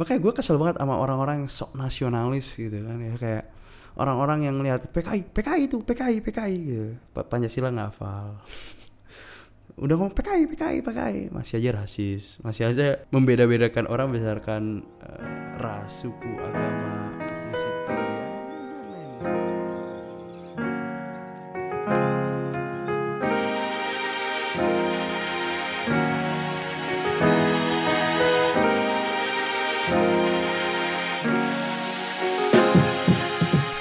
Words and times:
makanya 0.00 0.20
gue 0.24 0.32
kesel 0.32 0.56
banget 0.56 0.80
sama 0.80 0.96
orang-orang 0.96 1.44
yang 1.44 1.50
sok 1.52 1.76
nasionalis 1.76 2.56
gitu 2.56 2.80
kan 2.80 2.96
ya 2.96 3.14
kayak 3.20 3.44
orang-orang 4.00 4.48
yang 4.48 4.56
lihat 4.64 4.88
PKI 4.88 5.28
PKI 5.28 5.68
itu 5.68 5.76
PKI 5.84 6.16
PKI 6.24 6.56
gitu. 6.64 6.88
Pa- 7.12 7.28
Pancasila 7.28 7.68
nggak 7.68 7.88
hafal. 7.92 8.40
Udah 9.84 9.94
ngomong 10.00 10.16
PKI 10.16 10.48
PKI 10.48 10.78
PKI 10.80 11.20
masih 11.28 11.60
aja 11.60 11.84
rasis. 11.84 12.40
Masih 12.40 12.72
aja 12.72 13.04
membeda-bedakan 13.12 13.84
orang 13.86 14.08
berdasarkan 14.08 14.62
eh, 15.04 15.60
ras 15.60 16.00
suku 16.00 16.32
agama 16.40 16.89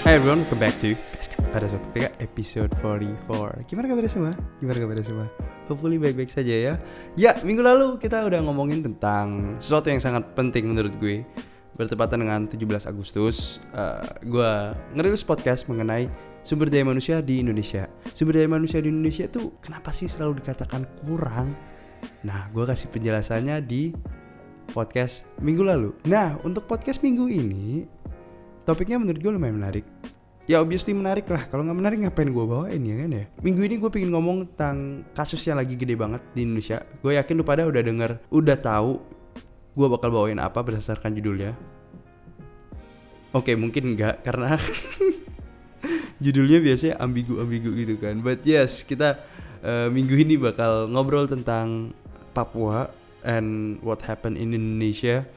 Hai 0.09 0.17
everyone, 0.17 0.41
welcome 0.41 0.57
back 0.57 0.73
to 0.81 0.97
pada 1.53 1.69
suatu 1.69 1.85
ketika 1.93 2.09
episode 2.17 2.73
44 2.81 3.61
Gimana 3.69 3.85
kabarnya 3.93 4.09
semua? 4.09 4.33
Gimana 4.57 4.77
kabarnya 4.81 5.05
semua? 5.05 5.27
Hopefully 5.69 6.01
baik-baik 6.01 6.33
saja 6.33 6.49
ya. 6.49 6.73
Ya, 7.13 7.37
minggu 7.45 7.61
lalu 7.61 8.01
kita 8.01 8.25
udah 8.25 8.41
ngomongin 8.41 8.81
tentang 8.81 9.53
sesuatu 9.61 9.93
yang 9.93 10.01
sangat 10.01 10.33
penting 10.33 10.65
menurut 10.65 10.97
gue. 10.97 11.21
Bertepatan 11.77 12.25
dengan 12.25 12.49
17 12.49 12.89
Agustus 12.89 13.61
uh, 13.77 14.01
Gue 14.25 14.73
ngerilis 14.97 15.21
podcast 15.21 15.69
mengenai 15.69 16.09
sumber 16.41 16.73
daya 16.73 16.89
manusia 16.89 17.21
di 17.21 17.45
Indonesia. 17.45 17.85
Sumber 18.09 18.41
daya 18.41 18.49
manusia 18.49 18.81
di 18.81 18.89
Indonesia 18.89 19.29
tuh 19.29 19.61
kenapa 19.61 19.93
sih 19.93 20.09
selalu 20.09 20.41
dikatakan 20.41 20.89
kurang? 21.05 21.53
Nah, 22.25 22.49
gue 22.49 22.65
kasih 22.65 22.89
penjelasannya 22.89 23.61
di 23.61 23.93
podcast 24.73 25.29
minggu 25.37 25.61
lalu. 25.61 25.93
Nah, 26.09 26.33
untuk 26.41 26.65
podcast 26.65 27.05
minggu 27.05 27.29
ini 27.29 27.85
topiknya 28.69 29.01
menurut 29.01 29.17
gue 29.17 29.31
lumayan 29.33 29.57
menarik. 29.57 29.85
Ya 30.49 30.61
obviously 30.61 30.93
menarik 30.93 31.25
lah. 31.29 31.45
Kalau 31.49 31.65
nggak 31.65 31.77
menarik 31.77 31.97
ngapain 32.05 32.29
gue 32.29 32.45
bawain 32.45 32.81
ya 32.81 32.95
kan 33.05 33.09
ya? 33.09 33.25
Minggu 33.41 33.61
ini 33.65 33.75
gue 33.77 33.89
pengen 33.89 34.09
ngomong 34.13 34.37
tentang 34.53 35.05
kasus 35.13 35.41
yang 35.45 35.57
lagi 35.57 35.77
gede 35.77 35.93
banget 35.93 36.21
di 36.33 36.45
Indonesia. 36.45 36.81
Gue 37.01 37.17
yakin 37.17 37.33
lu 37.37 37.45
pada 37.45 37.65
udah 37.65 37.81
denger 37.81 38.11
udah 38.33 38.57
tahu 38.57 38.97
gue 39.77 39.87
bakal 39.89 40.09
bawain 40.09 40.41
apa 40.41 40.61
berdasarkan 40.61 41.13
judulnya. 41.17 41.53
Oke 43.29 43.53
mungkin 43.53 43.93
enggak 43.93 44.25
karena 44.25 44.57
judulnya 46.25 46.59
biasanya 46.65 46.95
ambigu-ambigu 46.97 47.69
gitu 47.85 47.95
kan. 48.01 48.17
But 48.25 48.41
yes 48.41 48.81
kita 48.81 49.21
eh, 49.61 49.87
minggu 49.93 50.17
ini 50.17 50.33
bakal 50.37 50.89
ngobrol 50.89 51.29
tentang 51.29 51.93
Papua 52.33 52.89
and 53.21 53.77
what 53.85 54.01
happened 54.01 54.41
in 54.41 54.57
Indonesia. 54.57 55.29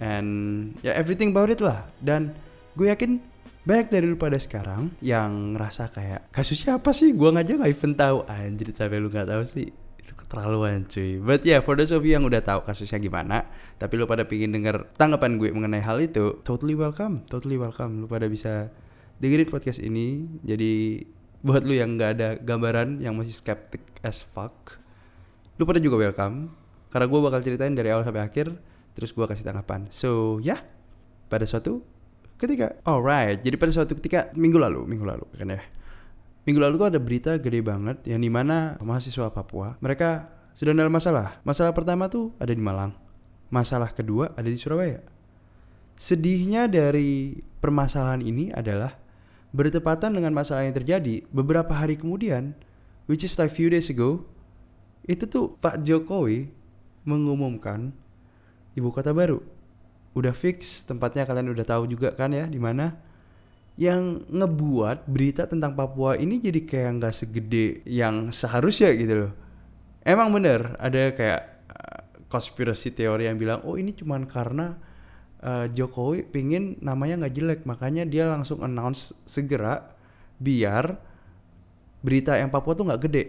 And 0.00 0.72
ya 0.80 0.96
everything 0.96 1.36
about 1.36 1.52
it 1.52 1.60
lah. 1.60 1.88
Dan 2.00 2.32
gue 2.76 2.92
yakin 2.92 3.18
banyak 3.66 3.88
dari 3.90 4.06
lu 4.06 4.14
pada 4.14 4.38
sekarang 4.38 4.94
yang 5.02 5.56
ngerasa 5.56 5.90
kayak 5.90 6.30
kasusnya 6.30 6.78
apa 6.78 6.94
sih? 6.94 7.10
Gue 7.16 7.34
aja 7.34 7.56
nggak 7.56 7.72
even 7.72 7.98
tahu. 7.98 8.22
Anjir 8.30 8.70
sampai 8.70 9.02
lu 9.02 9.10
nggak 9.10 9.26
tahu 9.26 9.42
sih. 9.42 9.74
Itu 9.98 10.14
keterlaluan 10.14 10.86
cuy. 10.86 11.18
But 11.18 11.42
yeah 11.42 11.58
for 11.58 11.74
those 11.74 11.90
of 11.90 12.06
you 12.06 12.14
yang 12.14 12.22
udah 12.22 12.44
tahu 12.46 12.62
kasusnya 12.62 13.02
gimana 13.02 13.50
tapi 13.80 13.98
lu 13.98 14.06
pada 14.06 14.22
pingin 14.22 14.54
denger 14.54 14.86
tanggapan 14.94 15.40
gue 15.40 15.50
mengenai 15.50 15.82
hal 15.82 15.98
itu 15.98 16.38
totally 16.46 16.78
welcome 16.78 17.26
totally 17.26 17.58
welcome. 17.58 18.04
Lu 18.04 18.06
pada 18.06 18.30
bisa 18.30 18.70
dengerin 19.18 19.50
podcast 19.50 19.82
ini. 19.82 20.30
Jadi 20.46 21.02
buat 21.42 21.66
lu 21.66 21.74
yang 21.74 21.98
nggak 21.98 22.10
ada 22.20 22.28
gambaran 22.38 23.02
yang 23.02 23.18
masih 23.18 23.34
skeptic 23.34 23.82
as 24.06 24.22
fuck 24.22 24.78
lu 25.56 25.64
pada 25.64 25.80
juga 25.80 25.96
welcome. 25.96 26.52
Karena 26.92 27.10
gue 27.10 27.20
bakal 27.20 27.40
ceritain 27.42 27.74
dari 27.74 27.90
awal 27.90 28.06
sampai 28.06 28.22
akhir 28.22 28.54
terus 28.94 29.10
gue 29.10 29.26
kasih 29.26 29.42
tanggapan. 29.42 29.90
So 29.90 30.38
ya 30.38 30.54
yeah, 30.54 30.60
pada 31.26 31.44
suatu 31.48 31.95
ketika 32.36 32.76
alright 32.84 33.40
jadi 33.40 33.56
pada 33.56 33.72
suatu 33.72 33.96
ketika 33.96 34.32
minggu 34.36 34.56
lalu 34.60 34.84
minggu 34.84 35.04
lalu 35.04 35.26
kan 35.36 35.56
ya. 35.56 35.60
Minggu 36.46 36.62
lalu 36.62 36.78
tuh 36.78 36.88
ada 36.94 37.00
berita 37.02 37.32
gede 37.42 37.58
banget 37.58 38.06
yang 38.06 38.22
di 38.22 38.30
mana 38.30 38.78
mahasiswa 38.78 39.34
Papua 39.34 39.74
mereka 39.82 40.30
sedang 40.54 40.78
dalam 40.78 40.94
masalah. 40.94 41.42
Masalah 41.42 41.74
pertama 41.74 42.06
tuh 42.06 42.32
ada 42.38 42.54
di 42.54 42.62
Malang. 42.62 42.94
Masalah 43.50 43.90
kedua 43.90 44.30
ada 44.38 44.46
di 44.46 44.54
Surabaya. 44.54 45.02
Sedihnya 45.98 46.70
dari 46.70 47.40
permasalahan 47.58 48.22
ini 48.22 48.54
adalah 48.54 48.94
bertepatan 49.56 50.12
dengan 50.12 50.36
masalah 50.36 50.68
yang 50.68 50.76
terjadi 50.76 51.24
beberapa 51.32 51.72
hari 51.72 51.96
kemudian 51.96 52.52
which 53.08 53.24
is 53.24 53.34
like 53.40 53.50
few 53.50 53.72
days 53.72 53.88
ago 53.88 54.22
itu 55.08 55.24
tuh 55.24 55.56
Pak 55.62 55.80
Jokowi 55.86 56.50
mengumumkan 57.06 57.94
ibu 58.74 58.90
kota 58.90 59.14
baru 59.14 59.40
udah 60.16 60.32
fix 60.32 60.82
tempatnya 60.88 61.28
kalian 61.28 61.52
udah 61.52 61.66
tahu 61.68 61.84
juga 61.86 62.16
kan 62.16 62.32
ya 62.32 62.48
di 62.48 62.56
mana. 62.56 62.96
Yang 63.76 64.24
ngebuat 64.32 65.04
berita 65.04 65.44
tentang 65.44 65.76
Papua 65.76 66.16
ini 66.16 66.40
jadi 66.40 66.64
kayak 66.64 66.90
nggak 66.96 67.12
segede 67.12 67.84
yang 67.84 68.32
seharusnya 68.32 68.88
gitu 68.96 69.28
loh. 69.28 69.32
Emang 70.00 70.32
bener 70.32 70.80
ada 70.80 71.12
kayak 71.12 71.56
konspirasi 72.26 72.90
teori 72.96 73.30
yang 73.30 73.38
bilang 73.38 73.62
oh 73.62 73.78
ini 73.78 73.94
cuman 73.94 74.26
karena 74.26 74.74
uh, 75.44 75.70
Jokowi 75.70 76.26
pingin 76.26 76.80
namanya 76.82 77.26
nggak 77.26 77.34
jelek 77.34 77.60
makanya 77.68 78.02
dia 78.02 78.26
langsung 78.26 78.64
announce 78.66 79.14
segera 79.28 79.94
biar 80.36 80.98
berita 82.02 82.36
yang 82.36 82.50
Papua 82.50 82.74
tuh 82.74 82.86
nggak 82.88 83.02
gede. 83.08 83.24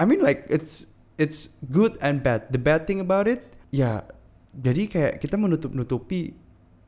I 0.00 0.04
mean 0.04 0.20
like 0.20 0.44
it's 0.50 0.90
it's 1.16 1.56
good 1.70 1.96
and 2.02 2.20
bad. 2.20 2.50
The 2.50 2.60
bad 2.60 2.84
thing 2.84 3.00
about 3.00 3.30
it 3.30 3.42
ya 3.72 4.04
jadi 4.52 4.82
kayak 4.84 5.12
kita 5.18 5.40
menutup-nutupi 5.40 6.36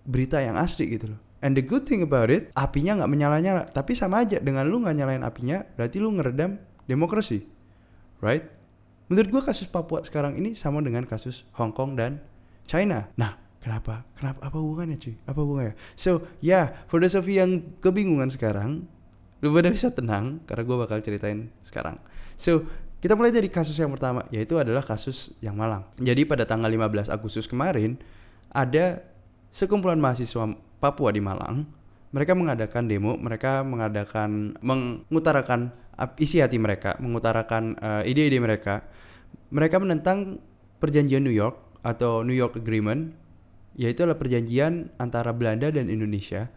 berita 0.04 0.38
yang 0.40 0.60
asli 0.60 0.92
gitu 0.92 1.16
loh. 1.16 1.20
And 1.44 1.52
the 1.52 1.64
good 1.64 1.84
thing 1.84 2.00
about 2.00 2.32
it, 2.32 2.48
apinya 2.56 3.04
nggak 3.04 3.10
menyala-nyala. 3.12 3.68
Tapi 3.68 3.92
sama 3.92 4.24
aja 4.24 4.40
dengan 4.40 4.64
lu 4.64 4.80
nggak 4.80 4.96
nyalain 4.96 5.24
apinya, 5.24 5.60
berarti 5.76 6.00
lu 6.00 6.12
ngeredam 6.16 6.56
demokrasi, 6.88 7.44
right? 8.24 8.48
Menurut 9.12 9.28
gua 9.28 9.42
kasus 9.44 9.68
Papua 9.68 10.00
sekarang 10.00 10.40
ini 10.40 10.56
sama 10.56 10.80
dengan 10.80 11.04
kasus 11.04 11.44
Hong 11.60 11.76
Kong 11.76 12.00
dan 12.00 12.24
China. 12.64 13.12
Nah, 13.20 13.36
kenapa? 13.60 14.08
Kenapa? 14.16 14.40
Apa 14.48 14.56
hubungannya 14.56 14.96
cuy? 14.96 15.20
Apa 15.28 15.38
hubungannya? 15.44 15.76
So, 15.92 16.24
ya, 16.40 16.48
yeah, 16.48 16.64
for 16.88 16.96
those 16.96 17.12
of 17.12 17.28
yang 17.28 17.76
kebingungan 17.84 18.32
sekarang, 18.32 18.88
lu 19.44 19.52
pada 19.52 19.68
bisa 19.68 19.92
tenang 19.92 20.40
karena 20.48 20.64
gua 20.64 20.88
bakal 20.88 21.04
ceritain 21.04 21.52
sekarang. 21.60 22.00
So, 22.40 22.64
kita 23.04 23.20
mulai 23.20 23.36
dari 23.36 23.52
kasus 23.52 23.76
yang 23.76 23.92
pertama, 23.92 24.24
yaitu 24.32 24.56
adalah 24.56 24.80
kasus 24.80 25.36
yang 25.44 25.60
Malang. 25.60 25.84
Jadi 26.00 26.24
pada 26.24 26.48
tanggal 26.48 26.72
15 26.72 27.12
Agustus 27.12 27.44
kemarin, 27.44 28.00
ada 28.48 29.04
sekumpulan 29.52 30.00
mahasiswa 30.00 30.56
Papua 30.80 31.12
di 31.12 31.20
Malang. 31.20 31.68
Mereka 32.16 32.32
mengadakan 32.32 32.88
demo, 32.88 33.12
mereka 33.20 33.60
mengadakan 33.60 34.56
mengutarakan 34.64 35.76
isi 36.16 36.40
hati 36.40 36.56
mereka, 36.56 36.96
mengutarakan 36.96 37.76
uh, 37.76 38.02
ide-ide 38.08 38.40
mereka. 38.40 38.88
Mereka 39.52 39.84
menentang 39.84 40.40
perjanjian 40.80 41.20
New 41.20 41.36
York 41.36 41.60
atau 41.84 42.24
New 42.24 42.32
York 42.32 42.56
Agreement, 42.56 43.12
yaitu 43.76 44.08
adalah 44.08 44.16
perjanjian 44.16 44.88
antara 44.96 45.36
Belanda 45.36 45.68
dan 45.68 45.92
Indonesia 45.92 46.48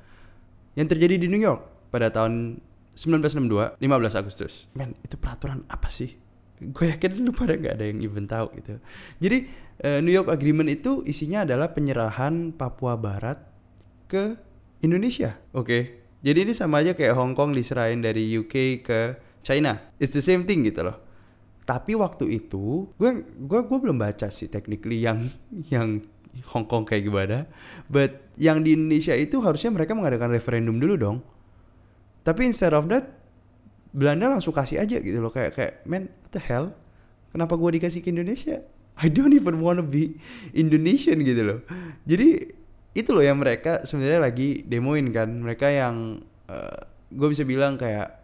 yang 0.80 0.88
terjadi 0.88 1.20
di 1.20 1.28
New 1.28 1.44
York 1.44 1.92
pada 1.92 2.08
tahun 2.08 2.64
1962, 2.96 3.84
15 3.84 4.16
Agustus. 4.16 4.72
Men, 4.80 4.96
itu 5.04 5.20
peraturan 5.20 5.68
apa 5.68 5.92
sih? 5.92 6.27
Gue 6.58 6.86
yakin 6.90 7.22
lu 7.22 7.32
pada 7.34 7.54
nggak 7.54 7.74
ada 7.78 7.86
yang 7.86 8.00
even 8.02 8.26
tahu 8.26 8.50
gitu. 8.58 8.82
Jadi 9.22 9.38
uh, 9.86 10.00
New 10.02 10.14
York 10.14 10.30
Agreement 10.34 10.70
itu 10.70 11.06
isinya 11.06 11.46
adalah 11.46 11.70
penyerahan 11.74 12.54
Papua 12.54 12.98
Barat 12.98 13.38
ke 14.10 14.38
Indonesia. 14.82 15.38
Oke. 15.54 15.66
Okay. 15.66 15.82
Jadi 16.26 16.50
ini 16.50 16.54
sama 16.58 16.82
aja 16.82 16.98
kayak 16.98 17.14
Hong 17.14 17.38
Kong 17.38 17.54
diserahin 17.54 18.02
dari 18.02 18.26
UK 18.34 18.82
ke 18.82 19.00
China. 19.46 19.78
It's 20.02 20.18
the 20.18 20.26
same 20.26 20.50
thing 20.50 20.66
gitu 20.66 20.82
loh. 20.82 20.98
Tapi 21.68 21.94
waktu 21.94 22.42
itu 22.42 22.90
gue 22.98 23.12
gue 23.48 23.60
gue 23.64 23.78
belum 23.78 24.02
baca 24.02 24.32
sih 24.34 24.50
technically 24.50 25.06
yang 25.06 25.30
yang 25.70 26.02
Hong 26.54 26.66
Kong 26.66 26.86
kayak 26.90 27.06
gimana. 27.06 27.46
But 27.86 28.34
yang 28.38 28.66
di 28.66 28.74
Indonesia 28.74 29.14
itu 29.14 29.42
harusnya 29.46 29.74
mereka 29.74 29.94
mengadakan 29.94 30.34
referendum 30.34 30.82
dulu 30.82 30.96
dong. 30.98 31.18
Tapi 32.26 32.50
instead 32.50 32.74
of 32.74 32.90
that 32.90 33.17
Belanda 33.92 34.32
langsung 34.32 34.56
kasih 34.56 34.84
aja 34.84 34.98
gitu 35.00 35.18
loh. 35.20 35.32
Kayak 35.32 35.56
kayak 35.56 35.74
man 35.88 36.12
what 36.24 36.32
the 36.36 36.42
hell? 36.42 36.74
Kenapa 37.32 37.60
gue 37.60 37.80
dikasih 37.80 38.02
ke 38.04 38.10
Indonesia? 38.12 38.64
I 39.04 39.12
don't 39.14 39.36
even 39.36 39.62
wanna 39.62 39.86
be 39.86 40.18
Indonesian 40.56 41.22
gitu 41.22 41.42
loh. 41.44 41.60
Jadi 42.08 42.58
itu 42.98 43.10
loh 43.14 43.22
yang 43.22 43.38
mereka 43.38 43.86
sebenarnya 43.86 44.26
lagi 44.26 44.66
demoin 44.66 45.06
kan. 45.14 45.30
Mereka 45.30 45.68
yang 45.70 46.26
uh, 46.50 46.80
gue 47.14 47.28
bisa 47.30 47.46
bilang 47.46 47.78
kayak 47.78 48.18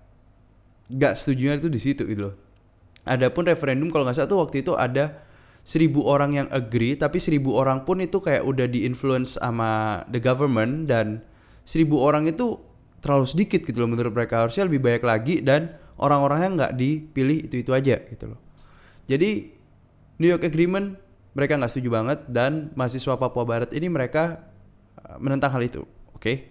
gak 0.92 1.16
setuju 1.16 1.56
itu 1.62 1.70
di 1.70 1.80
situ 1.80 2.04
gitu 2.10 2.32
loh. 2.32 2.36
Adapun 3.04 3.44
referendum 3.44 3.92
kalau 3.92 4.08
nggak 4.08 4.16
salah 4.16 4.32
tuh 4.32 4.40
waktu 4.40 4.64
itu 4.64 4.74
ada 4.80 5.24
seribu 5.64 6.04
orang 6.08 6.44
yang 6.44 6.48
agree 6.52 6.96
tapi 6.96 7.20
seribu 7.20 7.56
orang 7.56 7.88
pun 7.88 8.04
itu 8.04 8.20
kayak 8.20 8.44
udah 8.44 8.68
di 8.68 8.84
influence 8.84 9.40
sama 9.40 10.04
the 10.12 10.20
government 10.20 10.92
dan 10.92 11.24
seribu 11.64 12.00
orang 12.04 12.28
itu 12.28 12.60
terlalu 13.04 13.28
sedikit 13.28 13.68
gitu 13.68 13.84
loh 13.84 13.92
menurut 13.92 14.16
mereka. 14.16 14.48
Harusnya 14.48 14.64
lebih 14.64 14.80
banyak 14.80 15.04
lagi 15.04 15.36
dan 15.44 15.76
orang-orangnya 16.00 16.50
nggak 16.56 16.74
dipilih 16.80 17.38
itu 17.52 17.60
itu 17.60 17.72
aja 17.76 18.00
gitu 18.08 18.32
loh. 18.32 18.40
Jadi 19.06 19.52
New 20.24 20.32
York 20.32 20.48
Agreement 20.48 20.96
mereka 21.36 21.60
nggak 21.60 21.72
setuju 21.76 21.90
banget 21.92 22.20
dan 22.32 22.72
mahasiswa 22.80 23.20
Papua 23.20 23.44
Barat 23.44 23.76
ini 23.76 23.92
mereka 23.92 24.48
uh, 25.04 25.20
menentang 25.20 25.52
hal 25.52 25.62
itu. 25.68 25.84
Oke? 26.16 26.48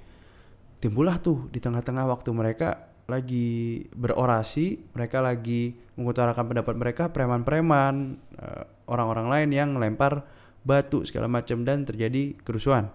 Timbullah 0.83 1.17
tuh 1.23 1.49
di 1.49 1.57
tengah-tengah 1.57 2.05
waktu 2.05 2.31
mereka 2.37 2.93
lagi 3.09 3.83
berorasi 3.97 4.95
mereka 4.95 5.19
lagi 5.25 5.75
mengutarakan 5.99 6.45
pendapat 6.53 6.75
mereka 6.77 7.05
preman-preman 7.11 8.21
uh, 8.37 8.63
orang-orang 8.87 9.27
lain 9.33 9.49
yang 9.51 9.69
melempar 9.73 10.29
batu 10.63 11.03
segala 11.09 11.27
macam 11.33 11.65
dan 11.65 11.89
terjadi 11.89 12.37
kerusuhan. 12.45 12.93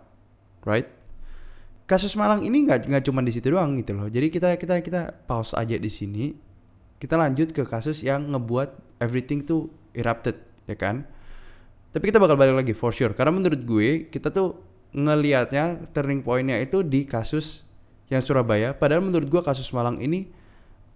Right 0.68 1.06
kasus 1.88 2.19
Malang 2.19 2.44
ini 2.44 2.68
nggak 2.68 2.92
nggak 2.92 3.04
cuma 3.07 3.24
di 3.24 3.31
situ 3.31 3.48
doang 3.48 3.80
gitu 3.80 3.95
loh. 3.95 4.12
Jadi 4.12 4.28
kita 4.28 4.60
kita 4.60 4.84
kita 4.84 5.01
pause 5.25 5.56
aja 5.56 5.80
di 5.80 5.88
sini. 5.88 6.36
Kita 7.00 7.16
lanjut 7.16 7.56
ke 7.56 7.63
kasus 7.63 8.04
yang 8.04 8.28
ngebuat 8.36 9.00
everything 9.00 9.42
tuh 9.42 9.72
erupted 9.95 10.36
ya 10.68 10.75
kan? 10.75 11.07
Tapi 11.95 12.12
kita 12.12 12.19
bakal 12.19 12.36
balik 12.36 12.60
lagi 12.60 12.74
for 12.75 12.92
sure. 12.92 13.16
Karena 13.16 13.31
menurut 13.31 13.63
gue 13.63 14.12
kita 14.12 14.30
tuh 14.30 14.60
ngelihatnya 14.92 15.94
turning 15.95 16.22
pointnya 16.22 16.60
itu 16.60 16.84
di 16.84 17.07
kasus 17.07 17.63
yang 18.12 18.19
Surabaya. 18.19 18.75
Padahal 18.75 19.00
menurut 19.00 19.31
gue 19.31 19.42
kasus 19.42 19.72
Malang 19.72 20.04
ini 20.04 20.28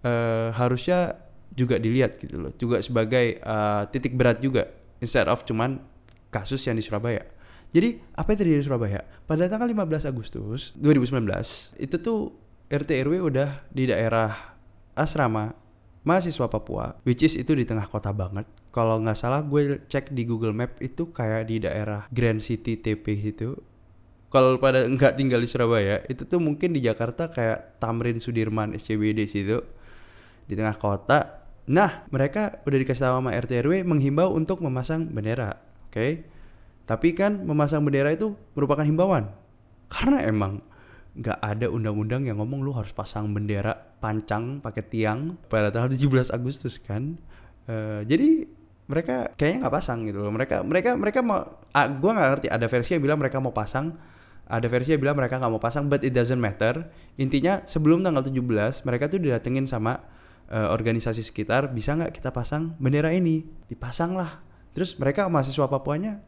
uh, 0.04 0.52
harusnya 0.52 1.16
juga 1.56 1.80
dilihat 1.80 2.20
gitu 2.20 2.36
loh. 2.36 2.52
Juga 2.60 2.84
sebagai 2.84 3.40
uh, 3.40 3.88
titik 3.88 4.12
berat 4.12 4.44
juga. 4.44 4.68
Instead 5.00 5.30
of 5.30 5.40
cuman 5.48 5.80
kasus 6.28 6.60
yang 6.68 6.76
di 6.76 6.84
Surabaya 6.84 7.24
jadi 7.72 7.98
apa 8.14 8.36
yang 8.36 8.38
terjadi 8.44 8.58
di 8.60 8.66
Surabaya 8.68 9.00
pada 9.24 9.48
tanggal 9.48 9.68
15 9.68 10.12
Agustus 10.12 10.76
2019 10.76 11.80
itu 11.80 11.96
tuh 11.98 12.36
RT 12.72 13.04
RW 13.04 13.14
udah 13.32 13.64
di 13.68 13.88
daerah 13.88 14.56
asrama 14.96 15.52
mahasiswa 16.02 16.50
Papua, 16.50 16.98
which 17.06 17.22
is 17.22 17.38
itu 17.38 17.54
di 17.54 17.62
tengah 17.62 17.86
kota 17.86 18.10
banget. 18.10 18.46
Kalau 18.74 18.98
nggak 18.98 19.18
salah 19.18 19.44
gue 19.44 19.84
cek 19.86 20.10
di 20.10 20.26
Google 20.26 20.56
Map 20.56 20.80
itu 20.82 21.12
kayak 21.12 21.48
di 21.48 21.62
daerah 21.62 22.08
Grand 22.10 22.42
City 22.42 22.78
TP 22.78 23.04
gitu. 23.20 23.58
Kalau 24.32 24.56
pada 24.56 24.88
nggak 24.88 25.20
tinggal 25.20 25.44
di 25.44 25.48
Surabaya, 25.48 26.00
itu 26.08 26.24
tuh 26.24 26.40
mungkin 26.40 26.72
di 26.72 26.80
Jakarta 26.80 27.28
kayak 27.28 27.76
Tamrin 27.76 28.16
Sudirman 28.16 28.72
SCBD 28.72 29.28
situ 29.28 29.60
di 30.48 30.54
tengah 30.56 30.80
kota. 30.80 31.44
Nah, 31.68 32.08
mereka 32.08 32.64
udah 32.64 32.78
dikasih 32.80 33.06
tahu 33.06 33.14
sama 33.22 33.30
RT 33.36 33.62
RW 33.62 33.84
menghimbau 33.84 34.32
untuk 34.32 34.64
memasang 34.64 35.06
bendera, 35.12 35.60
oke? 35.86 35.92
Okay? 35.92 36.12
Tapi 36.84 37.14
kan 37.14 37.42
memasang 37.46 37.82
bendera 37.86 38.10
itu 38.10 38.34
merupakan 38.56 38.82
himbauan. 38.82 39.30
Karena 39.92 40.22
emang 40.24 40.60
nggak 41.12 41.38
ada 41.44 41.66
undang-undang 41.68 42.24
yang 42.24 42.40
ngomong 42.40 42.64
lu 42.64 42.72
harus 42.72 42.90
pasang 42.96 43.28
bendera 43.36 43.76
pancang 44.00 44.64
pakai 44.64 44.82
tiang 44.88 45.36
pada 45.52 45.68
tanggal 45.68 45.92
17 45.92 46.32
Agustus 46.32 46.80
kan. 46.80 47.20
Uh, 47.68 48.02
jadi 48.08 48.48
mereka 48.90 49.30
kayaknya 49.38 49.68
nggak 49.68 49.74
pasang 49.78 50.04
gitu 50.08 50.24
loh. 50.24 50.32
Mereka 50.34 50.66
mereka 50.66 50.90
mereka 50.98 51.20
mau 51.22 51.44
ah, 51.70 51.86
gua 51.86 52.10
nggak 52.18 52.28
ngerti 52.36 52.48
ada 52.50 52.66
versi 52.66 52.90
yang 52.98 53.02
bilang 53.04 53.18
mereka 53.20 53.38
mau 53.38 53.54
pasang 53.54 53.94
ada 54.52 54.66
versi 54.68 54.92
yang 54.92 55.00
bilang 55.00 55.16
mereka 55.16 55.40
nggak 55.40 55.52
mau 55.52 55.62
pasang 55.62 55.88
but 55.88 56.04
it 56.04 56.12
doesn't 56.12 56.36
matter 56.36 56.90
intinya 57.16 57.64
sebelum 57.64 58.04
tanggal 58.04 58.20
17 58.20 58.84
mereka 58.84 59.08
tuh 59.08 59.22
didatengin 59.22 59.64
sama 59.64 60.02
uh, 60.52 60.68
organisasi 60.74 61.24
sekitar 61.24 61.72
bisa 61.72 61.96
nggak 61.96 62.12
kita 62.12 62.34
pasang 62.34 62.76
bendera 62.76 63.14
ini 63.16 63.48
dipasang 63.72 64.12
lah 64.12 64.44
terus 64.76 64.92
mereka 65.00 65.24
mahasiswa 65.32 65.64
Papuanya 65.64 66.20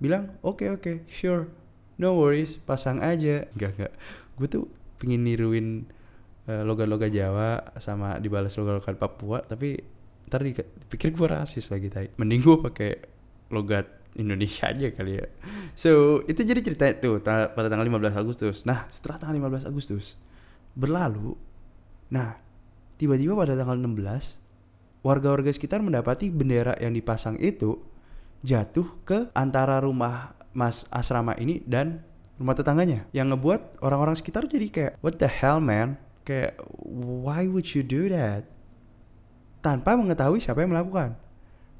bilang 0.00 0.34
oke 0.40 0.64
okay, 0.64 0.68
oke 0.72 0.80
okay, 0.82 0.96
sure. 1.06 1.52
No 2.00 2.16
worries 2.16 2.56
pasang 2.56 3.04
aja. 3.04 3.46
Enggak 3.54 3.70
enggak 3.76 3.92
gue 4.40 4.48
tuh 4.48 4.64
pengen 4.96 5.20
niruin 5.20 5.84
uh, 6.48 6.64
logat-logat 6.64 7.12
Jawa 7.12 7.76
sama 7.76 8.16
dibalas 8.16 8.56
logat-logat 8.56 8.96
Papua 8.96 9.44
tapi 9.44 9.76
ntar 10.32 10.40
dipikir 10.40 11.12
gue 11.12 11.26
rasis 11.28 11.68
lagi 11.68 11.92
tadi 11.92 12.08
mending 12.16 12.40
gue 12.40 12.56
pakai 12.64 12.90
logat 13.52 14.00
Indonesia 14.16 14.66
aja 14.66 14.90
kali 14.90 15.22
ya. 15.22 15.26
So 15.78 16.22
itu 16.26 16.42
jadi 16.42 16.64
cerita 16.64 16.88
itu 16.90 17.22
pada 17.22 17.70
tanggal 17.70 17.86
15 17.86 18.10
Agustus. 18.16 18.56
Nah 18.66 18.90
setelah 18.90 19.22
tanggal 19.22 19.52
15 19.60 19.70
Agustus 19.70 20.18
berlalu 20.74 21.36
nah 22.10 22.40
tiba-tiba 22.98 23.38
pada 23.38 23.54
tanggal 23.54 23.78
16 23.78 25.06
warga-warga 25.06 25.50
sekitar 25.54 25.78
mendapati 25.78 26.32
bendera 26.34 26.74
yang 26.82 26.90
dipasang 26.90 27.38
itu 27.38 27.78
jatuh 28.40 28.88
ke 29.04 29.28
antara 29.36 29.80
rumah 29.80 30.34
mas 30.50 30.88
asrama 30.90 31.36
ini 31.36 31.62
dan 31.64 32.02
rumah 32.40 32.56
tetangganya. 32.56 33.06
Yang 33.12 33.36
ngebuat 33.36 33.60
orang-orang 33.84 34.16
sekitar 34.16 34.48
jadi 34.48 34.66
kayak 34.68 34.92
what 35.04 35.20
the 35.20 35.28
hell 35.28 35.60
man? 35.60 36.00
Kayak 36.24 36.56
why 36.84 37.44
would 37.46 37.68
you 37.76 37.84
do 37.84 38.08
that? 38.08 38.48
Tanpa 39.60 39.92
mengetahui 39.96 40.40
siapa 40.40 40.64
yang 40.64 40.72
melakukan. 40.72 41.16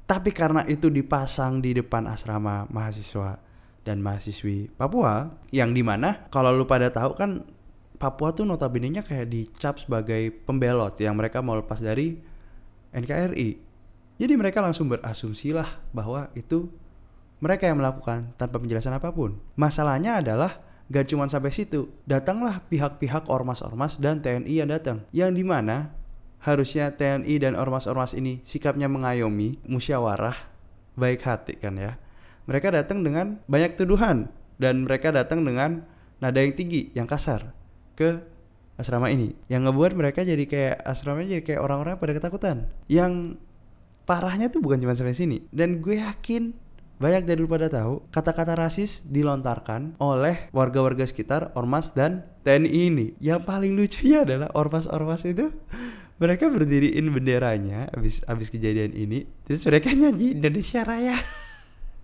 Tapi 0.05 0.29
karena 0.35 0.61
itu 0.67 0.91
dipasang 0.91 1.63
di 1.63 1.71
depan 1.71 2.05
asrama 2.05 2.67
mahasiswa 2.67 3.39
dan 3.81 3.97
mahasiswi 4.03 4.69
Papua 4.77 5.33
yang 5.49 5.73
di 5.73 5.81
mana 5.81 6.29
kalau 6.29 6.53
lu 6.53 6.67
pada 6.69 6.93
tahu 6.93 7.17
kan 7.17 7.41
Papua 8.01 8.33
tuh 8.33 8.49
notabene-nya 8.49 9.05
kayak 9.05 9.29
dicap 9.29 9.77
sebagai 9.77 10.33
pembelot 10.45 10.97
yang 10.97 11.13
mereka 11.13 11.45
mau 11.45 11.53
lepas 11.53 11.77
dari 11.77 12.17
NKRI 12.91 13.70
jadi 14.21 14.37
mereka 14.37 14.61
langsung 14.61 14.85
berasumsi 14.85 15.49
lah 15.49 15.81
bahwa 15.89 16.29
itu 16.37 16.69
mereka 17.41 17.65
yang 17.65 17.81
melakukan 17.81 18.37
tanpa 18.37 18.61
penjelasan 18.61 18.93
apa 18.93 19.09
pun. 19.09 19.41
Masalahnya 19.57 20.21
adalah 20.21 20.61
gak 20.93 21.09
cuma 21.09 21.25
sampai 21.25 21.49
situ. 21.49 21.89
Datanglah 22.05 22.61
pihak-pihak 22.69 23.25
ormas-ormas 23.25 23.97
dan 23.97 24.21
TNI 24.21 24.61
yang 24.61 24.69
datang. 24.69 25.09
Yang 25.09 25.41
di 25.41 25.43
mana 25.49 25.89
harusnya 26.45 26.93
TNI 26.93 27.33
dan 27.41 27.57
ormas-ormas 27.57 28.13
ini 28.13 28.45
sikapnya 28.45 28.85
mengayomi, 28.85 29.57
musyawarah, 29.65 30.37
baik 30.93 31.25
hati 31.25 31.57
kan 31.57 31.81
ya. 31.81 31.97
Mereka 32.45 32.69
datang 32.69 33.01
dengan 33.01 33.41
banyak 33.49 33.73
tuduhan 33.73 34.29
dan 34.61 34.85
mereka 34.85 35.09
datang 35.09 35.41
dengan 35.41 35.81
nada 36.21 36.37
yang 36.37 36.53
tinggi, 36.53 36.93
yang 36.93 37.09
kasar 37.09 37.57
ke 37.97 38.21
asrama 38.77 39.09
ini. 39.09 39.33
Yang 39.49 39.65
ngebuat 39.65 39.97
mereka 39.97 40.21
jadi 40.21 40.45
kayak 40.45 40.85
asramanya 40.85 41.41
jadi 41.41 41.43
kayak 41.53 41.61
orang-orang 41.65 41.97
pada 41.97 42.13
ketakutan. 42.13 42.69
Yang 42.85 43.41
parahnya 44.05 44.49
tuh 44.49 44.61
bukan 44.63 44.81
cuma 44.81 44.97
sampai 44.97 45.15
sini. 45.15 45.37
Dan 45.53 45.81
gue 45.81 46.01
yakin 46.01 46.53
banyak 47.01 47.25
dari 47.25 47.41
pada 47.49 47.65
tahu, 47.65 48.05
kata-kata 48.13 48.53
rasis 48.53 49.01
dilontarkan 49.09 49.97
oleh 49.97 50.53
warga-warga 50.53 51.09
sekitar, 51.09 51.49
ormas 51.57 51.97
dan 51.97 52.21
TNI 52.45 52.81
ini. 52.93 53.17
Yang 53.17 53.41
paling 53.49 53.73
lucunya 53.73 54.21
adalah 54.21 54.53
ormas-ormas 54.53 55.25
itu 55.25 55.49
mereka 56.21 56.53
berdiriin 56.53 57.09
benderanya 57.09 57.89
abis 57.97 58.21
abis 58.29 58.53
kejadian 58.53 58.93
ini, 58.93 59.25
terus 59.41 59.65
mereka 59.65 59.89
nyanyi 59.97 60.37
Indonesia 60.37 60.85
Raya. 60.85 61.17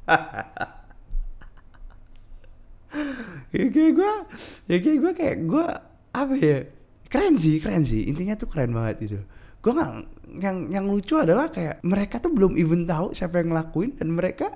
ya 3.53 3.65
kayak 3.69 3.91
gue, 3.93 4.13
ya 4.65 4.77
kayak 4.81 4.97
gue 4.97 5.11
kayak 5.13 5.37
gue 5.45 5.65
apa 6.17 6.35
ya? 6.41 6.65
Keren 7.05 7.37
sih, 7.37 7.61
keren 7.61 7.85
sih. 7.85 8.09
Intinya 8.09 8.33
tuh 8.33 8.49
keren 8.49 8.73
banget 8.73 8.97
itu 9.05 9.21
gue 9.67 9.75
nggak 9.75 9.91
yang 10.39 10.71
yang 10.71 10.85
lucu 10.87 11.19
adalah 11.19 11.51
kayak 11.51 11.83
mereka 11.83 12.23
tuh 12.23 12.31
belum 12.31 12.55
even 12.55 12.87
tahu 12.87 13.11
siapa 13.11 13.43
yang 13.43 13.51
ngelakuin 13.51 13.99
dan 13.99 14.15
mereka 14.15 14.55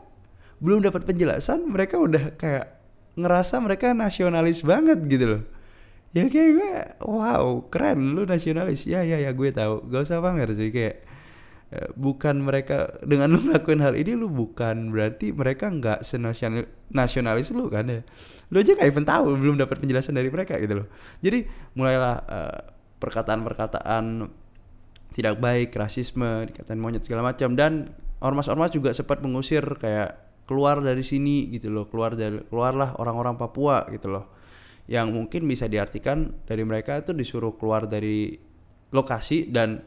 belum 0.64 0.88
dapat 0.88 1.04
penjelasan 1.04 1.68
mereka 1.68 2.00
udah 2.00 2.40
kayak 2.40 2.80
ngerasa 3.20 3.60
mereka 3.60 3.92
nasionalis 3.92 4.64
banget 4.64 5.04
gitu 5.12 5.26
loh. 5.28 5.44
Ya 6.16 6.32
kayak 6.32 6.50
gue 6.56 6.72
wow 7.04 7.68
keren 7.68 8.16
lu 8.16 8.24
nasionalis. 8.24 8.88
Ya 8.88 9.04
ya 9.04 9.20
ya 9.20 9.36
gue 9.36 9.52
tahu. 9.52 9.84
Gak 9.92 10.08
usah 10.08 10.24
pamer 10.24 10.48
sih 10.56 10.72
kayak 10.72 11.04
eh, 11.76 11.90
bukan 12.00 12.40
mereka 12.40 12.96
dengan 13.04 13.36
lu 13.36 13.44
melakukan 13.44 13.84
hal 13.84 14.00
ini 14.00 14.16
lu 14.16 14.32
bukan 14.32 14.96
berarti 14.96 15.36
mereka 15.36 15.68
nggak 15.68 16.08
senasional 16.08 16.72
nasionalis 16.88 17.52
lu 17.52 17.68
kan 17.68 17.84
ya. 17.92 18.00
Lu 18.48 18.64
aja 18.64 18.80
kayak 18.80 18.96
even 18.96 19.04
tahu 19.04 19.36
belum 19.36 19.60
dapat 19.60 19.76
penjelasan 19.76 20.16
dari 20.16 20.32
mereka 20.32 20.56
gitu 20.56 20.84
loh. 20.84 20.88
Jadi 21.20 21.44
mulailah 21.76 22.16
uh, 22.32 22.60
perkataan-perkataan 23.02 24.40
tidak 25.12 25.40
baik 25.40 25.76
rasisme 25.76 26.48
dikatain 26.48 26.80
monyet 26.80 27.04
segala 27.04 27.32
macam. 27.32 27.56
Dan 27.56 27.92
ormas-ormas 28.24 28.72
juga 28.72 28.96
sempat 28.96 29.20
mengusir 29.20 29.64
kayak 29.80 30.44
keluar 30.48 30.80
dari 30.80 31.04
sini 31.04 31.52
gitu 31.52 31.72
loh. 31.72 31.88
Keluar 31.88 32.16
dari 32.16 32.40
keluarlah 32.48 33.00
orang-orang 33.00 33.36
Papua 33.36 33.88
gitu 33.92 34.12
loh. 34.12 34.26
Yang 34.88 35.08
mungkin 35.14 35.42
bisa 35.48 35.68
diartikan 35.72 36.44
dari 36.44 36.64
mereka 36.68 37.00
itu 37.00 37.16
disuruh 37.16 37.56
keluar 37.56 37.88
dari 37.88 38.36
lokasi 38.92 39.48
dan 39.48 39.80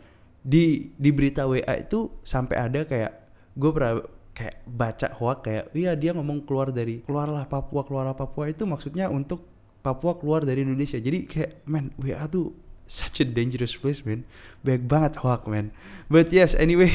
di 0.45 0.93
di 0.97 1.11
berita 1.12 1.49
WA 1.49 1.81
itu 1.81 2.21
sampai 2.21 2.57
ada 2.57 2.85
kayak 2.85 3.12
gue 3.57 3.71
pernah 3.73 4.00
kayak 4.37 4.66
baca 4.69 5.09
hoax 5.16 5.38
kayak 5.40 5.64
iya 5.73 5.97
dia 5.97 6.12
ngomong 6.12 6.45
keluar 6.45 6.69
dari 6.75 7.00
keluarlah 7.00 7.49
Papua 7.49 7.87
keluarlah 7.87 8.12
Papua 8.12 8.50
itu 8.50 8.69
maksudnya 8.69 9.09
untuk 9.09 9.47
Papua 9.85 10.16
keluar 10.16 10.49
dari 10.49 10.64
Indonesia. 10.64 10.97
Jadi 10.97 11.28
kayak 11.28 11.69
man 11.69 11.93
WA 12.00 12.25
tuh 12.33 12.57
such 12.85 13.25
a 13.25 13.26
dangerous 13.26 13.73
place 13.76 14.05
man 14.05 14.29
baik 14.61 14.85
banget 14.85 15.17
hoax 15.21 15.49
man 15.49 15.73
but 16.12 16.29
yes 16.29 16.53
anyway 16.57 16.93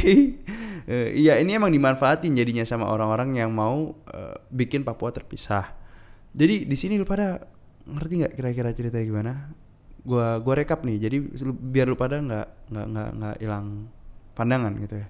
uh, 0.89 1.09
ya 1.25 1.37
ini 1.37 1.57
emang 1.57 1.73
dimanfaatin 1.73 2.33
jadinya 2.33 2.65
sama 2.65 2.89
orang-orang 2.89 3.37
yang 3.37 3.53
mau 3.53 3.93
uh, 4.09 4.35
bikin 4.49 4.81
Papua 4.81 5.13
terpisah. 5.13 5.77
Jadi 6.33 6.65
di 6.65 6.77
sini 6.77 6.97
lu 6.97 7.05
pada 7.05 7.41
ngerti 7.89 8.13
nggak 8.25 8.33
kira-kira 8.37 8.69
ceritanya 8.73 9.05
gimana? 9.05 9.33
Gua 10.05 10.37
gua 10.41 10.53
rekap 10.57 10.85
nih. 10.85 10.97
Jadi 10.97 11.17
biar 11.57 11.89
lu 11.89 11.97
pada 11.97 12.21
nggak 12.21 12.47
nggak 12.69 12.85
nggak 12.85 13.09
nggak 13.17 13.35
hilang 13.41 13.89
pandangan 14.33 14.73
gitu 14.81 14.95
ya. 15.01 15.07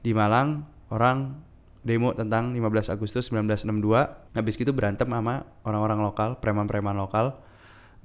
Di 0.00 0.10
Malang 0.16 0.64
orang 0.92 1.40
demo 1.82 2.14
tentang 2.14 2.54
15 2.54 2.94
Agustus 2.94 3.26
1962 3.34 4.38
habis 4.38 4.54
itu 4.54 4.70
berantem 4.70 5.08
sama 5.10 5.42
orang-orang 5.66 5.98
lokal 5.98 6.38
preman-preman 6.38 6.94
lokal 6.94 7.42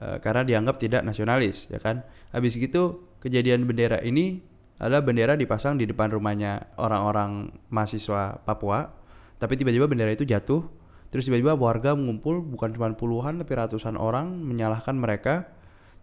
uh, 0.01 0.17
karena 0.21 0.45
dianggap 0.45 0.75
tidak 0.81 1.01
nasionalis 1.03 1.69
ya 1.69 1.77
kan? 1.81 2.05
Habis 2.33 2.57
gitu 2.57 3.07
kejadian 3.21 3.65
bendera 3.65 4.01
ini 4.01 4.41
adalah 4.77 5.01
bendera 5.01 5.33
dipasang 5.33 5.81
di 5.81 5.89
depan 5.89 6.13
rumahnya 6.13 6.77
orang-orang 6.77 7.49
mahasiswa 7.73 8.37
Papua. 8.45 8.93
Tapi 9.37 9.53
tiba-tiba 9.57 9.89
bendera 9.89 10.13
itu 10.13 10.25
jatuh. 10.25 10.65
Terus 11.09 11.25
tiba-tiba 11.25 11.57
warga 11.57 11.97
mengumpul 11.97 12.43
bukan 12.45 12.75
cuma 12.75 12.91
puluhan 12.93 13.41
tapi 13.41 13.51
ratusan 13.57 13.95
orang 13.97 14.37
menyalahkan 14.43 14.93
mereka 14.93 15.49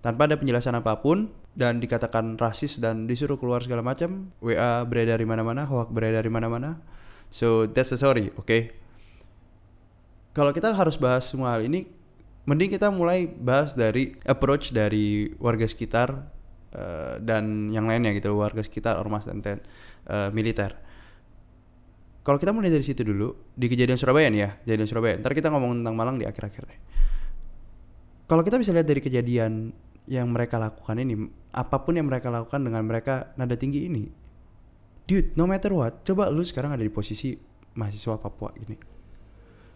tanpa 0.02 0.26
ada 0.26 0.34
penjelasan 0.38 0.78
apa 0.78 0.98
pun. 0.98 1.30
Dan 1.54 1.78
dikatakan 1.78 2.34
rasis 2.34 2.82
dan 2.82 3.06
disuruh 3.06 3.38
keluar 3.38 3.62
segala 3.62 3.78
macam. 3.78 4.34
WA 4.42 4.82
beredar 4.82 5.22
di 5.22 5.26
mana-mana 5.28 5.70
hoax 5.70 5.86
beredar 5.94 6.26
di 6.26 6.32
mana-mana. 6.34 6.82
So 7.30 7.70
that's 7.70 7.94
the 7.94 7.98
story, 7.98 8.34
oke? 8.34 8.42
Okay? 8.42 8.74
Kalau 10.34 10.50
kita 10.50 10.74
harus 10.74 10.98
bahas 10.98 11.30
semua 11.30 11.54
hal 11.54 11.62
ini, 11.62 11.86
mending 12.44 12.70
kita 12.76 12.88
mulai 12.92 13.28
bahas 13.28 13.72
dari 13.72 14.16
approach 14.28 14.70
dari 14.72 15.32
warga 15.40 15.64
sekitar 15.64 16.28
uh, 16.76 17.16
dan 17.20 17.68
yang 17.72 17.88
lainnya 17.88 18.12
gitu, 18.16 18.32
warga 18.36 18.60
sekitar 18.60 19.00
ormas 19.00 19.28
dan 19.28 19.40
ten, 19.40 19.58
uh, 20.08 20.28
militer. 20.32 20.76
Kalau 22.24 22.40
kita 22.40 22.56
mulai 22.56 22.72
dari 22.72 22.84
situ 22.84 23.04
dulu, 23.04 23.52
di 23.52 23.68
kejadian 23.68 24.00
Surabaya 24.00 24.32
nih 24.32 24.40
ya, 24.40 24.50
kejadian 24.64 24.88
Surabaya. 24.88 25.14
Ntar 25.20 25.36
kita 25.36 25.52
ngomong 25.52 25.84
tentang 25.84 25.92
Malang 25.92 26.16
di 26.16 26.24
akhir-akhir 26.24 26.64
Kalau 28.24 28.40
kita 28.40 28.56
bisa 28.56 28.72
lihat 28.72 28.88
dari 28.88 29.04
kejadian 29.04 29.76
yang 30.08 30.32
mereka 30.32 30.56
lakukan 30.56 30.96
ini, 30.96 31.28
apa 31.52 31.84
pun 31.84 32.00
yang 32.00 32.08
mereka 32.08 32.32
lakukan 32.32 32.64
dengan 32.64 32.80
mereka 32.88 33.36
nada 33.36 33.52
tinggi 33.60 33.84
ini, 33.84 34.08
dude 35.04 35.36
no 35.36 35.44
matter 35.44 35.72
what 35.72 36.00
coba 36.02 36.32
lu 36.32 36.40
sekarang 36.40 36.72
ada 36.72 36.84
di 36.84 36.92
posisi 36.92 37.36
mahasiswa 37.76 38.16
Papua 38.16 38.50
gini 38.56 38.93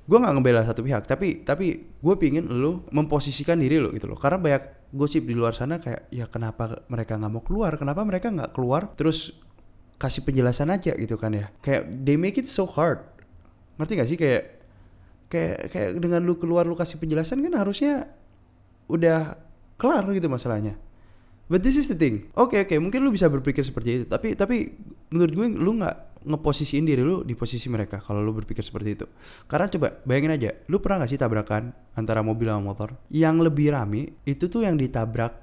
gue 0.08 0.16
nggak 0.16 0.34
ngebela 0.40 0.64
satu 0.64 0.80
pihak 0.80 1.04
tapi 1.04 1.44
tapi 1.44 1.84
gue 2.00 2.14
pingin 2.16 2.48
lu 2.48 2.80
memposisikan 2.88 3.60
diri 3.60 3.76
lo 3.76 3.92
gitu 3.92 4.08
loh. 4.08 4.16
Karena 4.16 4.40
banyak 4.40 4.88
gosip 4.96 5.28
di 5.28 5.36
luar 5.36 5.52
sana 5.52 5.76
kayak 5.76 6.08
ya 6.08 6.24
kenapa 6.32 6.80
mereka 6.88 7.20
nggak 7.20 7.32
mau 7.32 7.44
keluar? 7.44 7.76
Kenapa 7.76 8.00
mereka 8.08 8.32
nggak 8.32 8.56
keluar? 8.56 8.88
Terus 8.96 9.36
kasih 10.00 10.24
penjelasan 10.24 10.72
aja 10.72 10.96
gitu 10.96 11.20
kan 11.20 11.36
ya. 11.36 11.52
Kayak 11.60 11.92
they 12.08 12.16
make 12.16 12.40
it 12.40 12.48
so 12.48 12.64
hard. 12.64 13.04
Ngerti 13.76 13.92
gak 14.00 14.08
sih? 14.08 14.18
Kayak 14.18 14.42
kayak 15.28 15.68
kayak 15.68 15.90
dengan 16.00 16.24
lu 16.24 16.40
keluar 16.40 16.64
lu 16.64 16.72
kasih 16.72 16.96
penjelasan 16.96 17.44
kan 17.44 17.52
harusnya 17.60 18.08
udah 18.88 19.36
kelar 19.76 20.08
gitu 20.16 20.26
masalahnya. 20.32 20.80
But 21.48 21.64
this 21.64 21.76
is 21.76 21.88
the 21.88 21.96
thing. 21.96 22.28
Oke 22.36 22.56
okay, 22.56 22.58
oke, 22.64 22.68
okay, 22.72 22.78
mungkin 22.80 23.00
lu 23.04 23.12
bisa 23.12 23.28
berpikir 23.28 23.64
seperti 23.64 23.88
itu, 24.00 24.04
tapi 24.04 24.36
tapi 24.36 24.68
menurut 25.08 25.32
gue 25.32 25.46
lu 25.56 25.80
nggak 25.80 26.07
ngeposisiin 26.24 26.82
diri 26.86 27.02
lu 27.02 27.22
di 27.22 27.34
posisi 27.38 27.70
mereka 27.70 28.02
kalau 28.02 28.22
lu 28.22 28.34
berpikir 28.34 28.62
seperti 28.62 28.90
itu. 28.98 29.06
Karena 29.46 29.66
coba 29.70 29.88
bayangin 30.02 30.32
aja, 30.34 30.50
lu 30.66 30.82
pernah 30.82 31.04
gak 31.04 31.10
sih 31.14 31.20
tabrakan 31.20 31.70
antara 31.94 32.22
mobil 32.22 32.50
sama 32.50 32.62
motor? 32.62 32.98
Yang 33.10 33.36
lebih 33.50 33.74
rame 33.74 34.18
itu 34.26 34.50
tuh 34.50 34.66
yang 34.66 34.74
ditabrak. 34.74 35.34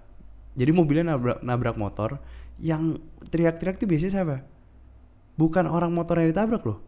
Jadi 0.55 0.71
mobilnya 0.71 1.15
nabrak, 1.15 1.43
nabrak 1.43 1.75
motor, 1.75 2.19
yang 2.59 2.95
teriak-teriak 3.27 3.75
tuh 3.79 3.87
biasanya 3.87 4.11
siapa? 4.11 4.37
Bukan 5.35 5.67
orang 5.67 5.91
motor 5.91 6.19
yang 6.19 6.31
ditabrak 6.31 6.63
loh. 6.63 6.79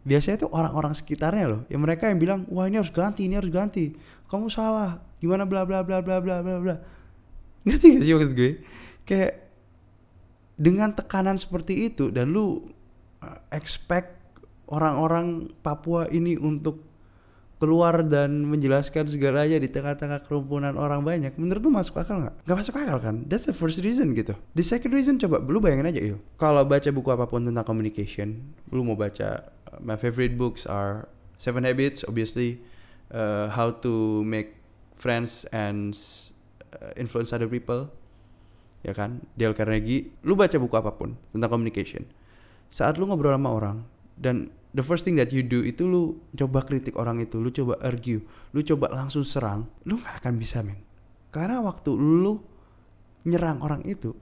Biasanya 0.00 0.48
tuh 0.48 0.50
orang-orang 0.56 0.96
sekitarnya 0.96 1.44
loh. 1.44 1.60
Ya 1.68 1.76
mereka 1.76 2.08
yang 2.08 2.16
bilang, 2.16 2.48
"Wah, 2.48 2.64
ini 2.64 2.80
harus 2.80 2.88
ganti, 2.88 3.28
ini 3.28 3.36
harus 3.36 3.52
ganti. 3.52 3.92
Kamu 4.32 4.48
salah. 4.48 5.04
Gimana 5.20 5.44
bla 5.44 5.68
bla 5.68 5.84
bla 5.84 6.00
bla 6.00 6.16
bla 6.24 6.40
bla 6.40 6.56
bla." 6.56 6.76
ngerti 7.64 7.86
gak 7.96 8.02
sih 8.04 8.12
maksud 8.16 8.32
gue 8.32 8.52
kayak 9.04 9.32
dengan 10.60 10.92
tekanan 10.92 11.36
seperti 11.40 11.88
itu 11.92 12.12
dan 12.12 12.32
lu 12.32 12.68
expect 13.52 14.16
orang-orang 14.70 15.50
Papua 15.60 16.06
ini 16.08 16.38
untuk 16.38 16.86
keluar 17.60 18.00
dan 18.00 18.48
menjelaskan 18.48 19.04
segalanya 19.04 19.60
di 19.60 19.68
tengah-tengah 19.68 20.24
kerumunan 20.24 20.72
orang 20.80 21.04
banyak 21.04 21.36
menurut 21.36 21.60
lu 21.60 21.68
masuk 21.68 22.00
akal 22.00 22.24
nggak? 22.24 22.34
Gak 22.48 22.56
masuk 22.56 22.74
akal 22.80 22.98
kan? 23.04 23.16
That's 23.28 23.44
the 23.44 23.52
first 23.52 23.84
reason 23.84 24.16
gitu. 24.16 24.32
The 24.56 24.64
second 24.64 24.96
reason 24.96 25.20
coba 25.20 25.44
lu 25.44 25.60
bayangin 25.60 25.92
aja 25.92 26.00
yuk. 26.00 26.24
Kalau 26.40 26.64
baca 26.64 26.88
buku 26.88 27.08
apa 27.12 27.28
pun 27.28 27.44
tentang 27.44 27.68
communication, 27.68 28.56
lu 28.72 28.80
mau 28.80 28.96
baca 28.96 29.52
uh, 29.68 29.76
my 29.84 30.00
favorite 30.00 30.40
books 30.40 30.64
are 30.64 31.12
Seven 31.36 31.68
Habits, 31.68 32.00
obviously, 32.08 32.64
uh, 33.12 33.52
How 33.52 33.76
to 33.84 34.24
Make 34.24 34.56
Friends 34.96 35.44
and 35.52 35.92
influence 36.96 37.34
other 37.34 37.50
people 37.50 37.90
ya 38.80 38.96
kan 38.96 39.20
Dale 39.36 39.52
Carnegie 39.52 40.08
lu 40.24 40.32
baca 40.32 40.56
buku 40.56 40.74
apa 40.76 40.96
pun 40.96 41.16
tentang 41.34 41.50
communication 41.52 42.08
saat 42.70 42.96
lu 42.96 43.10
ngobrol 43.10 43.34
sama 43.34 43.50
orang 43.50 43.82
dan 44.14 44.48
the 44.70 44.84
first 44.84 45.02
thing 45.02 45.18
that 45.18 45.34
you 45.34 45.42
do 45.42 45.66
itu 45.66 45.82
lu 45.84 46.22
coba 46.32 46.62
kritik 46.62 46.94
orang 46.94 47.18
itu 47.18 47.42
lu 47.42 47.50
coba 47.50 47.74
argue 47.82 48.22
lu 48.54 48.62
coba 48.62 48.94
langsung 48.94 49.26
serang 49.26 49.66
lu 49.82 49.98
gak 49.98 50.22
akan 50.22 50.38
bisa 50.38 50.62
men. 50.62 50.78
Karena 51.30 51.62
waktu 51.62 51.90
lu 51.94 52.38
nyerang 53.26 53.62
orang 53.62 53.82
itu 53.86 54.14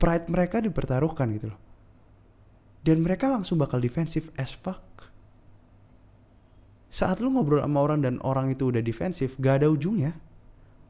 pride 0.00 0.28
mereka 0.28 0.60
dipertaruhkan 0.64 1.28
gitu 1.36 1.52
loh. 1.52 1.60
Dan 2.82 3.04
mereka 3.04 3.30
langsung 3.30 3.62
bakal 3.62 3.78
defensif 3.78 4.34
as 4.34 4.50
fuck. 4.50 4.82
Saat 6.92 7.22
lu 7.22 7.32
ngobrol 7.32 7.62
sama 7.62 7.78
orang 7.80 8.04
dan 8.04 8.18
orang 8.26 8.52
itu 8.52 8.68
udah 8.68 8.82
defensif 8.82 9.38
gak 9.38 9.62
ada 9.62 9.70
ujungnya. 9.70 10.18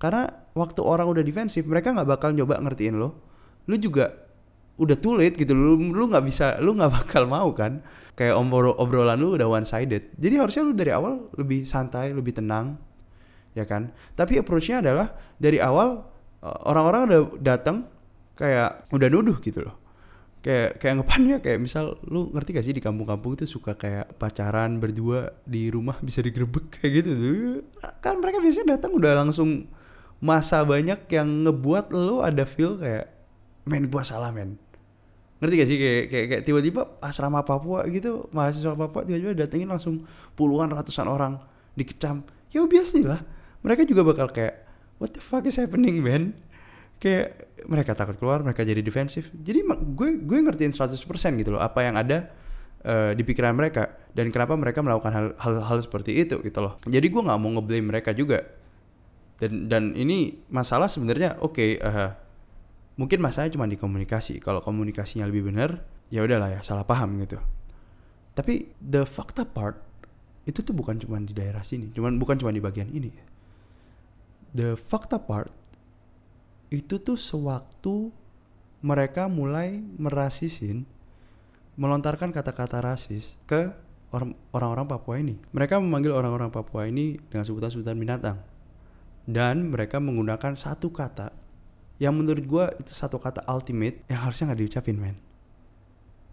Karena 0.02 0.26
waktu 0.59 0.82
orang 0.82 1.06
udah 1.06 1.23
defensif, 1.23 1.62
mereka 1.62 1.94
nggak 1.94 2.11
bakal 2.11 2.35
nyoba 2.35 2.59
ngertiin 2.59 2.99
lo. 2.99 3.23
Lu 3.71 3.78
juga 3.78 4.11
udah 4.82 4.98
too 4.98 5.14
late 5.14 5.38
gitu 5.38 5.54
lu 5.54 5.78
lu 5.94 6.10
nggak 6.10 6.24
bisa 6.26 6.58
lu 6.58 6.74
nggak 6.74 6.90
bakal 6.98 7.30
mau 7.30 7.54
kan? 7.54 7.80
Kayak 8.18 8.36
obrol 8.36 8.74
obrolan 8.76 9.16
lu 9.22 9.38
udah 9.38 9.48
one 9.48 9.64
sided 9.64 10.12
jadi 10.20 10.44
harusnya 10.44 10.62
lu 10.66 10.74
dari 10.76 10.92
awal 10.92 11.32
lebih 11.38 11.64
santai 11.64 12.10
lebih 12.10 12.34
tenang 12.34 12.76
ya 13.54 13.64
kan? 13.64 13.92
Tapi 14.18 14.42
approachnya 14.42 14.82
adalah 14.84 15.14
dari 15.38 15.62
awal 15.62 16.02
eh, 16.42 16.58
orang-orang 16.68 17.00
udah 17.08 17.20
datang 17.40 17.86
kayak 18.36 18.90
udah 18.90 19.08
nuduh 19.08 19.38
gitu 19.40 19.64
loh. 19.64 19.76
Kayak 20.42 20.82
kayak 20.82 20.94
ngepannya 20.98 21.36
kayak 21.38 21.58
misal 21.62 22.02
lu 22.02 22.34
ngerti 22.34 22.50
gak 22.58 22.66
sih 22.66 22.74
di 22.74 22.82
kampung-kampung 22.82 23.38
itu 23.38 23.46
suka 23.46 23.78
kayak 23.78 24.18
pacaran 24.18 24.82
berdua 24.82 25.38
di 25.46 25.70
rumah 25.70 25.94
bisa 26.02 26.18
digerebek? 26.18 26.66
Kayak 26.82 26.92
gitu 26.98 27.10
tuh. 27.14 27.62
Kan 28.02 28.18
mereka 28.18 28.42
biasanya 28.42 28.74
datang 28.74 28.90
udah 28.98 29.22
langsung 29.22 29.70
masa 30.18 30.66
banyak 30.66 31.06
yang 31.10 31.46
ngebuat 31.46 31.94
lo 31.94 32.26
ada 32.26 32.42
feel 32.46 32.78
kayak 32.78 33.10
men 33.66 33.90
gua 33.90 34.06
salah 34.06 34.30
men 34.30 34.54
ngerti 35.42 35.54
gak 35.58 35.68
sih? 35.68 35.78
Kayak 35.82 36.04
kayak, 36.06 36.26
kayak 36.30 36.42
tiba-tiba 36.46 36.80
asrama 37.02 37.42
Papua 37.42 37.82
gitu 37.90 38.30
mahasiswa 38.30 38.78
Papua 38.78 39.02
tiba-tiba 39.02 39.34
datengin 39.34 39.66
langsung 39.66 40.06
puluhan 40.38 40.70
ratusan 40.70 41.11
orang 41.11 41.42
dikecam. 41.75 42.22
Ya 42.54 42.62
biasa 42.62 43.02
lah. 43.02 43.20
Mereka 43.66 43.82
juga 43.90 44.06
bakal 44.06 44.30
kayak 44.30 44.62
what 45.02 45.11
the 45.11 45.18
fuck 45.18 45.42
is 45.50 45.58
happening 45.58 45.99
man? 45.99 46.38
Kayak 47.02 47.50
mereka 47.66 47.99
takut 47.99 48.14
keluar 48.22 48.46
mereka 48.46 48.62
jadi 48.62 48.78
defensif. 48.78 49.34
Jadi 49.34 49.66
gue 49.66 50.22
gue 50.22 50.38
ngertiin 50.38 50.70
100% 50.70 50.94
gitu 51.42 51.50
loh 51.50 51.58
apa 51.58 51.82
yang 51.82 51.99
ada 51.99 52.30
uh, 52.87 53.11
di 53.14 53.22
pikiran 53.26 53.54
mereka 53.54 53.99
dan 54.14 54.30
kenapa 54.30 54.54
mereka 54.54 54.82
melakukan 54.82 55.34
hal-hal 55.38 55.78
seperti 55.82 56.22
itu 56.22 56.38
gitu 56.42 56.58
loh. 56.62 56.78
Jadi 56.87 57.06
gue 57.11 57.22
nggak 57.22 57.38
mau 57.42 57.50
ngeblame 57.58 57.87
mereka 57.90 58.14
juga. 58.14 58.46
Dan 59.42 59.66
dan 59.66 59.84
ini 59.99 60.46
masalah 60.54 60.87
sebenarnya 60.87 61.42
oke 61.42 61.58
okay, 61.58 61.70
uh, 61.82 61.90
eh, 61.90 62.11
mungkin 62.96 63.18
masalahnya 63.25 63.56
cuma 63.56 63.66
di 63.68 63.76
komunikasi. 63.80 64.40
Kalau 64.42 64.61
komunikasinya 64.61 65.25
lebih 65.28 65.52
benar 65.52 65.82
ya 66.12 66.20
udahlah 66.25 66.58
ya 66.58 66.61
salah 66.61 66.84
paham 66.84 67.20
gitu. 67.25 67.40
Tapi 68.32 68.72
the 68.80 69.04
fakta 69.04 69.44
part 69.49 69.80
itu 70.49 70.61
tuh 70.61 70.75
bukan 70.75 70.99
cuma 70.99 71.22
di 71.22 71.30
daerah 71.30 71.62
sini 71.62 71.94
cuman 71.94 72.18
bukan 72.18 72.37
cuma 72.40 72.50
di 72.52 72.61
bagian 72.61 72.90
ini. 72.90 73.12
The 74.52 74.76
fakta 74.76 75.16
part 75.22 75.52
itu 76.72 76.96
tuh 77.00 77.20
sewaktu 77.20 78.12
mereka 78.82 79.30
mulai 79.30 79.78
merasisin 80.00 80.88
melontarkan 81.76 82.34
kata-kata 82.34 82.84
rasis 82.84 83.40
ke 83.49 83.72
orang-orang 84.52 84.84
Papua 84.84 85.16
ini. 85.16 85.40
Mereka 85.56 85.80
memanggil 85.80 86.12
orang-orang 86.12 86.52
Papua 86.52 86.84
ini 86.84 87.16
dengan 87.32 87.49
sebutan-sebutan 87.49 87.96
binatang. 87.96 88.37
Dan 89.25 89.70
mereka 89.70 90.02
menggunakan 90.02 90.52
satu 90.58 90.90
kata 90.90 91.30
yang 92.02 92.18
menurut 92.18 92.42
gue 92.42 92.64
itu 92.82 92.90
satu 92.90 93.23
kata 93.23 93.47
ultimate 93.47 94.02
yang 94.11 94.26
harusnya 94.26 94.50
nggak 94.50 94.61
diucapin 94.66 94.99
men. 94.99 95.16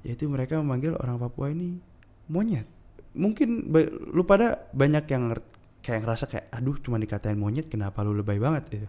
Yaitu 0.02 0.26
mereka 0.26 0.58
memanggil 0.58 0.98
orang 0.98 1.22
Papua 1.22 1.54
ini 1.54 1.78
monyet. 2.26 2.66
Mungkin 3.14 3.70
lu 4.10 4.26
pada 4.26 4.66
banyak 4.74 5.06
yang 5.14 5.38
kayak 5.86 6.02
ngerasa 6.02 6.26
kayak 6.26 6.46
aduh 6.50 6.74
cuma 6.82 6.98
dikatain 6.98 7.38
monyet 7.38 7.70
kenapa 7.70 8.02
lu 8.02 8.18
lebay 8.18 8.42
banget? 8.42 8.64
Gitu. 8.74 8.88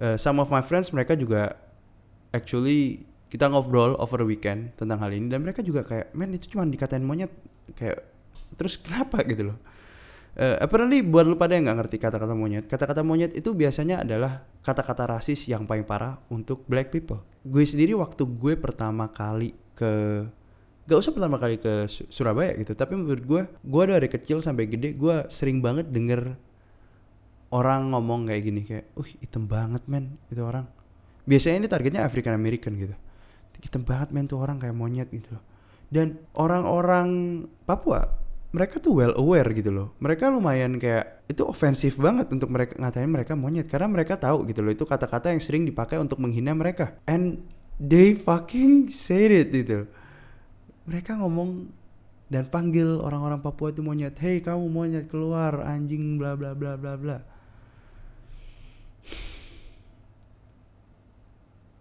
Uh, 0.00 0.16
some 0.16 0.40
of 0.40 0.48
my 0.48 0.64
friends 0.64 0.88
mereka 0.96 1.12
juga 1.12 1.60
actually 2.32 3.04
kita 3.28 3.44
ngobrol 3.52 3.92
over 4.00 4.24
the 4.24 4.26
weekend 4.26 4.72
tentang 4.80 5.04
hal 5.04 5.12
ini 5.12 5.28
dan 5.28 5.44
mereka 5.44 5.60
juga 5.60 5.84
kayak 5.84 6.16
men 6.16 6.32
itu 6.32 6.48
cuma 6.56 6.64
dikatain 6.64 7.04
monyet. 7.04 7.28
Kayak 7.76 8.00
terus 8.56 8.80
kenapa? 8.80 9.20
Gitu 9.28 9.52
loh 9.52 9.58
Uh, 10.34 10.58
apparently 10.58 10.98
buat 10.98 11.30
lu 11.30 11.38
pada 11.38 11.54
yang 11.54 11.70
nggak 11.70 11.86
ngerti 11.86 11.96
kata-kata 12.02 12.34
monyet, 12.34 12.66
kata-kata 12.66 13.06
monyet 13.06 13.30
itu 13.38 13.54
biasanya 13.54 14.02
adalah 14.02 14.42
kata-kata 14.66 15.06
rasis 15.06 15.46
yang 15.46 15.62
paling 15.62 15.86
parah 15.86 16.18
untuk 16.26 16.66
black 16.66 16.90
people. 16.90 17.22
Gue 17.46 17.62
sendiri 17.62 17.94
waktu 17.94 18.26
gue 18.26 18.58
pertama 18.58 19.06
kali 19.14 19.54
ke 19.78 20.26
gak 20.84 20.98
usah 21.00 21.14
pertama 21.16 21.40
kali 21.40 21.56
ke 21.56 21.88
Surabaya 21.88 22.52
gitu 22.60 22.76
tapi 22.76 22.92
menurut 22.92 23.24
gue 23.24 23.42
gue 23.48 23.82
dari 23.88 24.04
kecil 24.04 24.44
sampai 24.44 24.68
gede 24.68 24.92
gue 24.92 25.24
sering 25.32 25.64
banget 25.64 25.88
denger 25.88 26.36
orang 27.48 27.88
ngomong 27.88 28.28
kayak 28.28 28.42
gini 28.44 28.60
kayak 28.68 28.92
uh 28.92 29.08
hitam 29.08 29.46
banget 29.46 29.86
men 29.86 30.18
itu 30.28 30.42
orang. 30.42 30.66
Biasanya 31.24 31.64
ini 31.64 31.68
targetnya 31.70 32.02
African 32.04 32.36
American 32.36 32.76
gitu. 32.76 32.92
Hitam 33.64 33.86
banget 33.86 34.12
men 34.12 34.28
tuh 34.28 34.42
orang 34.42 34.60
kayak 34.60 34.76
monyet 34.76 35.08
gitu 35.14 35.38
dan 35.94 36.18
orang-orang 36.34 37.08
Papua 37.62 38.23
mereka 38.54 38.78
tuh 38.78 38.94
well 38.94 39.10
aware 39.18 39.50
gitu 39.50 39.74
loh. 39.74 39.98
Mereka 39.98 40.30
lumayan 40.30 40.78
kayak 40.78 41.26
itu 41.26 41.42
ofensif 41.42 41.98
banget 41.98 42.30
untuk 42.30 42.54
mereka 42.54 42.78
ngatain 42.78 43.10
mereka 43.10 43.34
monyet. 43.34 43.66
Karena 43.66 43.90
mereka 43.90 44.14
tahu 44.14 44.46
gitu 44.46 44.62
loh 44.62 44.70
itu 44.70 44.86
kata-kata 44.86 45.34
yang 45.34 45.42
sering 45.42 45.66
dipakai 45.66 45.98
untuk 45.98 46.22
menghina 46.22 46.54
mereka. 46.54 46.94
And 47.10 47.42
they 47.82 48.14
fucking 48.14 48.94
said 48.94 49.34
it 49.34 49.50
gitu. 49.50 49.90
Mereka 50.86 51.18
ngomong 51.18 51.66
dan 52.30 52.46
panggil 52.46 53.02
orang-orang 53.02 53.42
Papua 53.42 53.74
itu 53.74 53.82
monyet. 53.82 54.14
Hei 54.22 54.38
kamu 54.38 54.70
monyet 54.70 55.10
keluar 55.10 55.58
anjing 55.66 56.14
bla 56.14 56.38
bla 56.38 56.54
bla 56.54 56.78
bla 56.78 56.94
bla. 56.94 57.18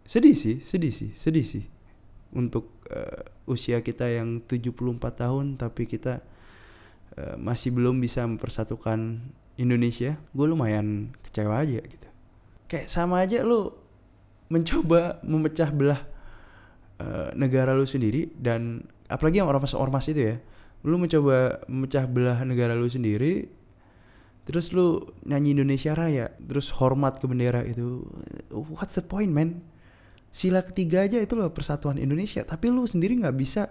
Sedih 0.10 0.34
sih 0.34 0.58
sedih 0.58 0.90
sih 0.90 1.14
sedih 1.14 1.46
sih. 1.46 1.70
Untuk 2.34 2.82
uh, 2.90 3.30
usia 3.46 3.86
kita 3.86 4.10
yang 4.10 4.42
74 4.42 4.98
tahun 5.14 5.54
tapi 5.62 5.86
kita 5.86 6.33
uh, 7.18 7.36
masih 7.38 7.74
belum 7.74 8.00
bisa 8.02 8.26
mempersatukan 8.26 9.22
Indonesia 9.58 10.18
gue 10.34 10.46
lumayan 10.50 11.14
kecewa 11.22 11.62
aja 11.62 11.82
gitu. 11.82 12.08
Kayak 12.66 12.90
sama 12.90 13.22
aja 13.22 13.46
lu 13.46 13.70
mencoba 14.50 15.22
memecah 15.22 15.70
belah 15.70 16.02
uh, 16.98 17.30
negara 17.38 17.78
lu 17.78 17.86
sendiri 17.86 18.34
dan 18.38 18.86
apalagi 19.10 19.42
yang 19.42 19.50
ormas 19.50 19.78
ormas 19.78 20.10
itu 20.10 20.34
ya. 20.34 20.36
Lu 20.84 21.00
mencoba 21.00 21.64
memecah 21.70 22.04
belah 22.10 22.44
negara 22.44 22.76
lu 22.76 22.90
sendiri 22.90 23.48
terus 24.44 24.76
lu 24.76 25.08
nyanyi 25.24 25.56
Indonesia 25.56 25.96
Raya 25.96 26.36
terus 26.36 26.68
hormat 26.76 27.16
ke 27.16 27.26
bendera 27.32 27.64
itu 27.64 28.04
what's 28.52 29.00
the 29.00 29.06
point 29.06 29.32
man? 29.32 29.64
Sila 30.34 30.66
ketiga 30.66 31.06
aja 31.06 31.22
itu 31.22 31.38
loh 31.38 31.54
persatuan 31.54 32.02
Indonesia 32.02 32.44
tapi 32.44 32.68
lu 32.74 32.84
sendiri 32.84 33.16
nggak 33.22 33.38
bisa 33.38 33.70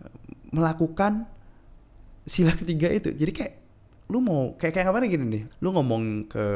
eh, 0.00 0.14
melakukan 0.54 1.28
sila 2.26 2.52
ketiga 2.58 2.90
itu. 2.90 3.14
Jadi 3.14 3.32
kayak 3.32 3.54
lu 4.10 4.18
mau 4.22 4.54
kayak 4.58 4.74
kayak 4.82 4.90
apa 4.90 5.06
gini 5.06 5.24
nih? 5.24 5.42
Lu 5.62 5.70
ngomong 5.72 6.26
ke 6.26 6.46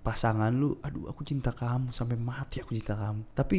pasangan 0.00 0.54
lu 0.54 0.78
aduh 0.80 1.10
aku 1.10 1.26
cinta 1.26 1.50
kamu 1.50 1.92
sampai 1.92 2.16
mati 2.16 2.64
aku 2.64 2.72
cinta 2.72 2.96
kamu. 2.96 3.22
Tapi 3.36 3.58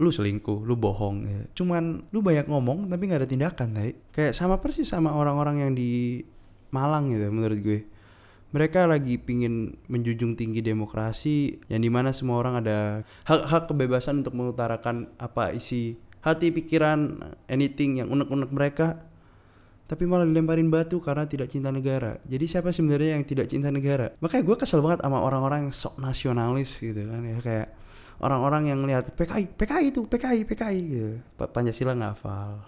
lu 0.00 0.10
selingkuh 0.10 0.64
lu 0.66 0.74
bohong 0.74 1.16
ya. 1.28 1.40
cuman 1.54 2.10
lu 2.10 2.24
banyak 2.24 2.50
ngomong 2.50 2.90
tapi 2.90 3.06
nggak 3.06 3.22
ada 3.22 3.28
tindakan 3.28 3.68
kayak 4.10 4.34
sama 4.34 4.58
persis 4.58 4.88
sama 4.88 5.14
orang-orang 5.14 5.62
yang 5.62 5.72
di 5.78 6.24
Malang 6.72 7.12
gitu 7.12 7.28
menurut 7.28 7.58
gue. 7.60 7.80
Mereka 8.52 8.88
lagi 8.88 9.16
pingin 9.16 9.76
menjunjung 9.88 10.36
tinggi 10.36 10.64
demokrasi 10.64 11.60
yang 11.68 11.84
di 11.84 11.88
mana 11.92 12.16
semua 12.16 12.40
orang 12.40 12.64
ada 12.64 13.04
hak-hak 13.28 13.68
kebebasan 13.68 14.24
untuk 14.24 14.36
mengutarakan 14.36 15.12
apa 15.20 15.52
isi 15.52 16.00
hati 16.24 16.48
pikiran 16.48 17.20
anything 17.48 18.00
yang 18.00 18.08
unek-unek 18.08 18.48
mereka 18.52 19.04
tapi 19.92 20.08
malah 20.08 20.24
dilemparin 20.24 20.72
batu 20.72 21.04
karena 21.04 21.28
tidak 21.28 21.52
cinta 21.52 21.68
negara. 21.68 22.16
Jadi 22.24 22.48
siapa 22.48 22.72
sebenarnya 22.72 23.20
yang 23.20 23.28
tidak 23.28 23.44
cinta 23.52 23.68
negara? 23.68 24.08
Makanya 24.24 24.40
gue 24.48 24.56
kesel 24.56 24.80
banget 24.80 25.04
sama 25.04 25.20
orang-orang 25.20 25.68
yang 25.68 25.74
sok 25.76 26.00
nasionalis 26.00 26.80
gitu 26.80 27.04
kan 27.04 27.20
ya. 27.20 27.36
Kayak 27.44 27.68
orang-orang 28.24 28.72
yang 28.72 28.80
lihat 28.88 29.12
PKI 29.12 29.52
PKI 29.52 29.92
itu 29.92 30.00
PKI 30.08 30.40
PKI 30.48 30.80
gitu. 30.88 31.12
Pancasila 31.36 31.92
nggak 31.92 32.12
hafal. 32.16 32.64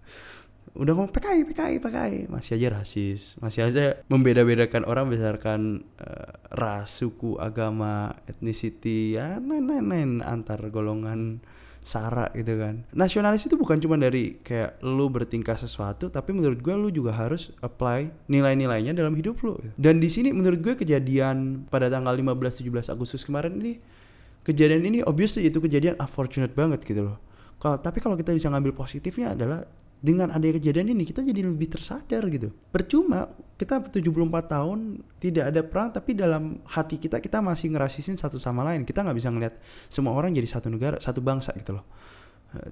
Udah 0.82 0.92
ngomong 0.98 1.14
PKI 1.14 1.46
PKI 1.54 1.76
PKI 1.78 2.18
masih 2.34 2.58
aja 2.58 2.82
rasis. 2.82 3.38
Masih 3.38 3.70
aja 3.70 4.02
membeda-bedakan 4.10 4.90
orang 4.90 5.06
berdasarkan 5.06 5.86
uh, 6.02 6.34
ras 6.50 6.90
suku 6.98 7.38
agama 7.38 8.18
ethnicity 8.26 9.14
ya 9.14 9.38
lain 9.38 9.70
lain 9.70 10.10
antar 10.18 10.58
golongan 10.74 11.46
sara 11.86 12.34
gitu 12.34 12.58
kan. 12.58 12.82
Nasionalis 12.90 13.46
itu 13.46 13.54
bukan 13.54 13.78
cuma 13.78 13.94
dari 13.94 14.42
kayak 14.42 14.82
lu 14.82 15.06
bertingkah 15.06 15.54
sesuatu 15.54 16.10
tapi 16.10 16.34
menurut 16.34 16.58
gue 16.58 16.74
lu 16.74 16.90
juga 16.90 17.14
harus 17.14 17.54
apply 17.62 18.10
nilai-nilainya 18.26 18.90
dalam 18.90 19.14
hidup 19.14 19.38
lu. 19.46 19.54
Dan 19.78 20.02
di 20.02 20.10
sini 20.10 20.34
menurut 20.34 20.58
gue 20.58 20.74
kejadian 20.74 21.70
pada 21.70 21.86
tanggal 21.86 22.18
15-17 22.18 22.90
Agustus 22.90 23.22
kemarin 23.22 23.62
ini 23.62 23.78
kejadian 24.42 24.82
ini 24.82 24.98
obviously 25.06 25.46
itu 25.46 25.62
kejadian 25.62 25.94
unfortunate 26.02 26.58
banget 26.58 26.82
gitu 26.82 27.06
loh. 27.06 27.22
Kalau 27.62 27.78
tapi 27.78 28.02
kalau 28.02 28.18
kita 28.18 28.34
bisa 28.34 28.50
ngambil 28.50 28.74
positifnya 28.74 29.38
adalah 29.38 29.62
dengan 30.00 30.28
adanya 30.28 30.60
kejadian 30.60 30.92
ini 30.92 31.08
kita 31.08 31.24
jadi 31.24 31.40
lebih 31.42 31.72
tersadar 31.72 32.22
gitu. 32.28 32.52
Percuma 32.68 33.32
kita 33.56 33.80
74 33.80 34.04
tahun 34.44 35.00
tidak 35.16 35.44
ada 35.50 35.60
perang 35.64 35.88
tapi 35.90 36.12
dalam 36.12 36.60
hati 36.68 37.00
kita 37.00 37.18
kita 37.18 37.40
masih 37.40 37.72
ngerasisin 37.72 38.20
satu 38.20 38.36
sama 38.36 38.62
lain. 38.62 38.84
Kita 38.84 39.00
nggak 39.00 39.16
bisa 39.16 39.32
ngeliat 39.32 39.54
semua 39.88 40.12
orang 40.12 40.36
jadi 40.36 40.46
satu 40.46 40.68
negara, 40.68 41.00
satu 41.00 41.24
bangsa 41.24 41.56
gitu 41.56 41.80
loh. 41.80 41.84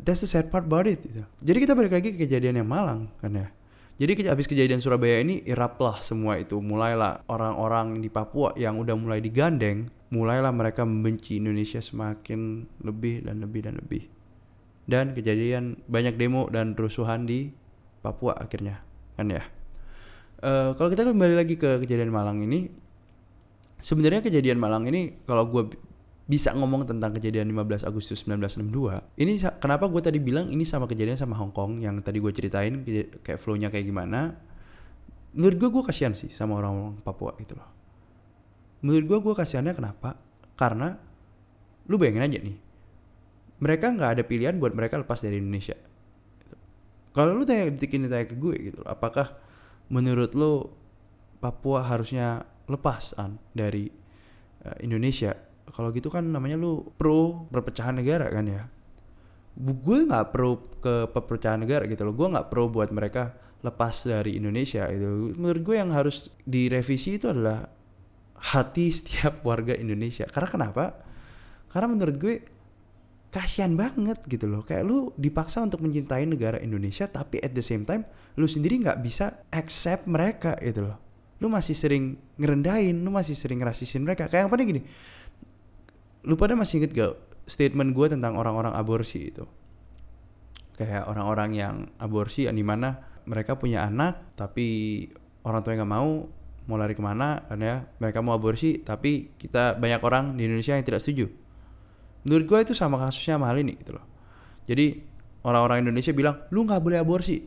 That's 0.05 0.25
the 0.25 0.31
sad 0.31 0.49
part 0.53 0.69
about 0.69 0.87
it 0.87 1.03
gitu. 1.03 1.25
Jadi 1.43 1.59
kita 1.65 1.73
balik 1.75 1.93
lagi 1.97 2.09
ke 2.15 2.29
kejadian 2.29 2.61
yang 2.63 2.69
Malang 2.69 3.11
kan 3.19 3.33
ya. 3.33 3.49
Jadi 3.95 4.27
habis 4.27 4.51
kejadian 4.51 4.83
Surabaya 4.83 5.23
ini 5.23 5.47
iraplah 5.47 6.03
semua 6.03 6.35
itu. 6.35 6.59
Mulailah 6.59 7.31
orang-orang 7.31 8.03
di 8.03 8.11
Papua 8.11 8.51
yang 8.59 8.83
udah 8.83 8.99
mulai 8.99 9.23
digandeng, 9.23 9.87
mulailah 10.11 10.51
mereka 10.51 10.83
membenci 10.83 11.39
Indonesia 11.39 11.79
semakin 11.79 12.67
lebih 12.83 13.23
dan 13.23 13.39
lebih 13.39 13.61
dan 13.63 13.79
lebih 13.79 14.14
dan 14.85 15.17
kejadian 15.17 15.81
banyak 15.89 16.21
demo 16.21 16.49
dan 16.53 16.77
rusuhan 16.77 17.25
di 17.25 17.53
Papua 18.05 18.37
akhirnya 18.37 18.85
kan 19.17 19.33
ya? 19.33 19.43
Uh, 20.45 20.77
kalau 20.77 20.93
kita 20.93 21.09
kembali 21.09 21.35
lagi 21.41 21.57
ke 21.57 21.81
kejadian 21.81 22.13
Malang 22.13 22.45
ini 22.45 22.69
sebenarnya 23.81 24.21
kejadian 24.21 24.61
Malang 24.61 24.85
ini 24.89 25.25
kalau 25.25 25.49
gue 25.49 25.73
bisa 26.25 26.53
ngomong 26.57 26.89
tentang 26.89 27.13
kejadian 27.13 27.53
15 27.53 27.85
Agustus 27.85 28.25
1962 28.25 29.21
ini 29.21 29.41
kenapa 29.61 29.89
gue 29.93 30.01
tadi 30.01 30.17
bilang 30.21 30.49
ini 30.49 30.65
sama 30.65 30.89
kejadian 30.89 31.21
sama 31.21 31.37
Hong 31.37 31.53
Kong 31.53 31.85
yang 31.85 32.01
tadi 32.01 32.21
gue 32.21 32.33
ceritain 32.33 32.85
kayak 33.21 33.41
flownya 33.41 33.73
kayak 33.73 33.89
gimana? 33.89 34.37
Menurut 35.33 35.57
gue 35.61 35.69
gue 35.69 35.83
kasihan 35.85 36.13
sih 36.13 36.29
sama 36.33 36.61
orang-orang 36.61 37.01
Papua 37.01 37.37
gitu 37.41 37.57
loh. 37.57 37.69
Menurut 38.85 39.05
gue 39.05 39.19
gue 39.21 39.35
kasihannya 39.37 39.73
kenapa? 39.73 40.17
Karena 40.57 40.97
lu 41.89 42.01
bayangin 42.01 42.25
aja 42.25 42.39
nih 42.41 42.57
mereka 43.63 43.91
nggak 43.95 44.11
ada 44.19 44.23
pilihan 44.27 44.59
buat 44.59 44.75
mereka 44.75 44.99
lepas 44.99 45.23
dari 45.23 45.39
Indonesia. 45.39 45.77
Kalau 47.15 47.31
lu 47.31 47.47
tanya 47.47 47.71
detik 47.71 47.95
ini 47.95 48.11
tanya 48.11 48.27
ke 48.27 48.35
gue 48.35 48.57
gitu 48.73 48.81
apakah 48.83 49.39
menurut 49.87 50.35
lu 50.35 50.67
Papua 51.39 51.85
harusnya 51.85 52.41
lepasan 52.67 53.37
dari 53.53 53.87
uh, 54.65 54.77
Indonesia? 54.81 55.37
Kalau 55.71 55.93
gitu 55.93 56.09
kan 56.09 56.25
namanya 56.25 56.57
lu 56.57 56.89
pro 56.97 57.45
perpecahan 57.53 58.01
negara 58.01 58.33
kan 58.33 58.49
ya? 58.49 58.65
Gue 59.55 60.09
nggak 60.09 60.33
pro 60.33 60.59
ke 60.81 61.07
perpecahan 61.13 61.61
negara 61.61 61.85
gitu 61.87 62.03
loh. 62.03 62.17
Gue 62.17 62.33
nggak 62.33 62.49
pro 62.49 62.73
buat 62.73 62.89
mereka 62.91 63.37
lepas 63.65 64.09
dari 64.09 64.37
Indonesia 64.41 64.85
itu 64.89 65.37
menurut 65.37 65.63
gue 65.65 65.77
yang 65.81 65.93
harus 65.93 66.29
direvisi 66.45 67.17
itu 67.17 67.33
adalah 67.33 67.69
hati 68.53 68.89
setiap 68.93 69.45
warga 69.45 69.77
Indonesia. 69.77 70.25
Karena 70.29 70.49
kenapa? 70.49 70.85
Karena 71.69 71.93
menurut 71.93 72.17
gue 72.17 72.35
kasihan 73.35 73.75
banget 73.75 74.23
gitu 74.31 74.47
loh. 74.47 74.63
Kayak 74.63 74.87
lu 74.87 75.11
dipaksa 75.19 75.67
untuk 75.67 75.83
mencintai 75.83 76.23
negara 76.23 76.63
Indonesia 76.63 77.11
tapi 77.11 77.43
at 77.43 77.51
the 77.51 77.65
same 77.67 77.83
time 77.83 78.07
lu 78.39 78.47
sendiri 78.47 78.79
nggak 78.79 79.03
bisa 79.03 79.43
accept 79.51 80.07
mereka 80.07 80.55
gitu 80.63 80.87
loh. 80.87 80.97
Lu 81.43 81.51
masih 81.51 81.75
sering 81.75 82.15
ngerendahin 82.39 83.03
lu 83.03 83.11
masih 83.11 83.35
sering 83.35 83.59
ngerasisin 83.59 84.07
mereka. 84.07 84.31
Kayak 84.31 84.47
yang 84.47 84.53
pada 84.55 84.63
gini 84.63 84.83
lu 86.25 86.41
pada 86.41 86.57
masih 86.57 86.81
inget 86.81 86.97
gak 86.97 87.13
statement 87.45 87.93
gue 87.93 88.07
tentang 88.09 88.39
orang-orang 88.39 88.73
aborsi 88.73 89.35
itu? 89.35 89.45
Kayak 90.79 91.11
orang-orang 91.11 91.51
yang 91.53 91.75
aborsi 92.01 92.49
yang 92.49 92.57
di 92.57 92.65
mana 92.65 92.97
mereka 93.29 93.61
punya 93.61 93.85
anak 93.85 94.37
tapi 94.39 95.05
orang 95.45 95.61
tua 95.61 95.77
nggak 95.77 95.91
mau 95.91 96.25
mau 96.65 96.77
lari 96.81 96.97
ke 96.97 97.05
mana 97.05 97.45
dan 97.45 97.61
ya 97.61 97.77
mereka 98.01 98.25
mau 98.25 98.33
aborsi 98.33 98.81
tapi 98.81 99.37
kita 99.37 99.77
banyak 99.77 100.01
orang 100.01 100.25
di 100.41 100.49
Indonesia 100.49 100.77
yang 100.77 100.85
tidak 100.85 101.05
setuju 101.05 101.44
menurut 102.25 102.45
gue 102.49 102.59
itu 102.71 102.73
sama 102.73 102.97
kasusnya 103.01 103.37
sama 103.37 103.53
hal 103.53 103.61
ini 103.61 103.77
gitu 103.79 103.97
loh. 103.97 104.05
Jadi 104.65 105.05
orang-orang 105.45 105.85
Indonesia 105.85 106.11
bilang 106.17 106.41
lu 106.51 106.65
nggak 106.65 106.81
boleh 106.81 106.99
aborsi. 106.99 107.45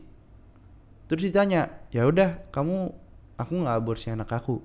Terus 1.10 1.22
ditanya 1.28 1.66
ya 1.90 2.06
udah 2.06 2.48
kamu 2.54 2.94
aku 3.36 3.52
nggak 3.52 3.76
aborsi 3.76 4.14
anak 4.14 4.30
aku. 4.30 4.62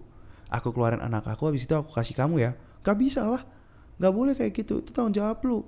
Aku 0.53 0.69
keluarin 0.69 1.01
anak 1.01 1.25
aku 1.25 1.49
habis 1.49 1.65
itu 1.65 1.73
aku 1.73 1.89
kasih 1.97 2.13
kamu 2.13 2.45
ya. 2.45 2.51
Gak 2.85 2.99
bisa 2.99 3.25
lah. 3.25 3.41
Nggak 3.97 4.13
boleh 4.13 4.33
kayak 4.37 4.53
gitu. 4.53 4.85
Itu 4.85 4.93
tanggung 4.93 5.17
jawab 5.17 5.41
lu. 5.49 5.65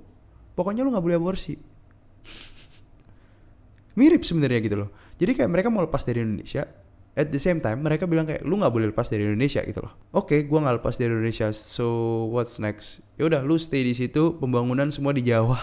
Pokoknya 0.54 0.86
lu 0.86 0.94
nggak 0.94 1.02
boleh 1.02 1.18
aborsi. 1.18 1.58
Mirip 3.98 4.22
sebenarnya 4.22 4.62
gitu 4.62 4.76
loh. 4.86 4.94
Jadi 5.18 5.34
kayak 5.34 5.50
mereka 5.50 5.74
mau 5.74 5.82
lepas 5.82 6.06
dari 6.06 6.22
Indonesia 6.22 6.85
at 7.16 7.32
the 7.32 7.40
same 7.40 7.64
time 7.64 7.80
mereka 7.80 8.04
bilang 8.04 8.28
kayak 8.28 8.44
lu 8.44 8.60
nggak 8.60 8.68
boleh 8.68 8.92
lepas 8.92 9.08
dari 9.08 9.24
Indonesia 9.24 9.64
gitu 9.64 9.80
loh. 9.80 9.96
Oke 10.12 10.36
okay, 10.36 10.40
gue 10.44 10.58
nggak 10.60 10.84
lepas 10.84 10.94
dari 11.00 11.10
Indonesia 11.16 11.48
so 11.56 11.88
what's 12.28 12.60
next? 12.60 13.00
Ya 13.16 13.24
udah 13.24 13.40
lu 13.40 13.56
stay 13.56 13.80
di 13.80 13.96
situ 13.96 14.36
pembangunan 14.36 14.92
semua 14.92 15.16
di 15.16 15.24
Jawa. 15.24 15.56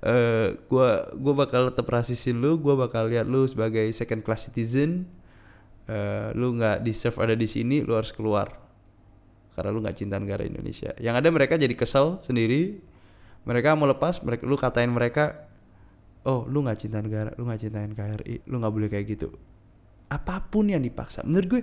Uh, 0.00 0.56
gua 0.72 1.12
gua 1.12 1.34
bakal 1.44 1.68
tetap 1.68 1.84
rasisin 1.92 2.40
lu 2.40 2.56
gua 2.56 2.80
bakal 2.80 3.12
lihat 3.12 3.28
lu 3.28 3.44
sebagai 3.44 3.84
second 3.92 4.24
class 4.24 4.48
citizen. 4.48 5.04
Uh, 5.88 6.32
lu 6.36 6.56
nggak 6.56 6.84
deserve 6.84 7.16
ada 7.20 7.36
di 7.36 7.44
sini 7.44 7.84
lu 7.84 7.92
harus 7.92 8.10
keluar. 8.16 8.56
Karena 9.52 9.68
lu 9.68 9.84
nggak 9.84 9.96
cinta 10.00 10.16
negara 10.16 10.48
Indonesia. 10.48 10.96
Yang 10.96 11.14
ada 11.20 11.28
mereka 11.28 11.54
jadi 11.60 11.76
kesel 11.76 12.24
sendiri. 12.24 12.80
Mereka 13.44 13.76
mau 13.76 13.88
lepas 13.88 14.24
mereka 14.24 14.48
lu 14.48 14.56
katain 14.56 14.92
mereka 14.92 15.48
oh 16.28 16.44
lu 16.44 16.60
nggak 16.60 16.78
cinta 16.78 17.00
negara 17.00 17.32
lu 17.40 17.48
nggak 17.48 17.60
cinta 17.64 17.80
NKRI 17.80 18.44
lu 18.52 18.60
nggak 18.60 18.74
boleh 18.74 18.88
kayak 18.92 19.06
gitu 19.16 19.32
apa 20.08 20.44
pun 20.48 20.72
yang 20.72 20.80
dipaksa. 20.80 21.24
Menurut 21.24 21.46
gue 21.48 21.62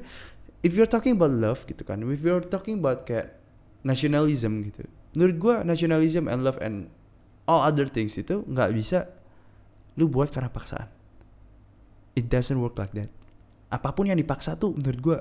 if 0.65 0.73
you're 0.73 0.89
talking 0.89 1.17
about 1.17 1.33
love 1.33 1.61
gitu 1.69 1.85
kan 1.85 2.01
if 2.09 2.21
you're 2.25 2.41
talking 2.41 2.81
about 2.81 3.05
kayak 3.05 3.37
nationalism 3.85 4.65
gitu 4.65 4.81
menurut 5.13 5.37
gue 5.37 5.55
nationalism 5.63 6.25
and 6.25 6.41
love 6.41 6.57
and 6.59 6.89
all 7.45 7.63
other 7.63 7.87
things 7.87 8.17
itu 8.19 8.43
nggak 8.45 8.69
bisa 8.75 9.09
lu 9.95 10.11
buat 10.11 10.27
karena 10.27 10.51
paksaan. 10.51 10.91
It 12.15 12.27
doesn't 12.27 12.59
work 12.59 12.75
like 12.75 12.91
that. 12.99 13.07
Apa 13.71 13.95
pun 13.95 14.11
yang 14.11 14.19
dipaksa 14.19 14.59
tuh 14.59 14.75
menurut 14.75 14.99
gue 14.99 15.17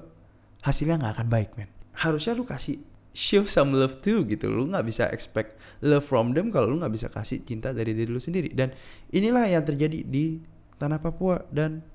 hasilnya 0.66 0.98
nggak 0.98 1.12
akan 1.20 1.28
baik 1.30 1.54
men. 1.54 1.70
Harusnya 1.94 2.34
lu 2.34 2.42
kasih 2.42 2.82
show 3.14 3.46
some 3.46 3.70
love 3.70 4.02
too 4.02 4.26
gitu. 4.26 4.50
Lu 4.50 4.66
nggak 4.66 4.84
bisa 4.86 5.06
expect 5.14 5.54
love 5.82 6.02
from 6.02 6.34
them 6.34 6.50
kalau 6.50 6.74
lu 6.74 6.82
nggak 6.82 6.94
bisa 6.94 7.06
kasih 7.06 7.46
cinta 7.46 7.70
dari 7.70 7.94
diri 7.94 8.10
lu 8.10 8.18
sendiri. 8.18 8.50
Dan 8.50 8.74
inilah 9.14 9.46
yang 9.46 9.62
terjadi 9.62 10.02
di 10.02 10.42
tanah 10.78 10.98
Papua 10.98 11.38
dan 11.54 11.86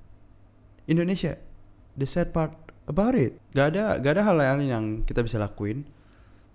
Indonesia 0.90 1.38
the 1.94 2.04
sad 2.04 2.34
part 2.34 2.50
about 2.90 3.14
it. 3.14 3.38
Gak 3.54 3.78
ada 3.78 4.02
gak 4.02 4.18
ada 4.18 4.22
hal 4.26 4.36
lain 4.42 4.66
yang 4.66 4.84
kita 5.06 5.22
bisa 5.22 5.38
lakuin 5.38 5.86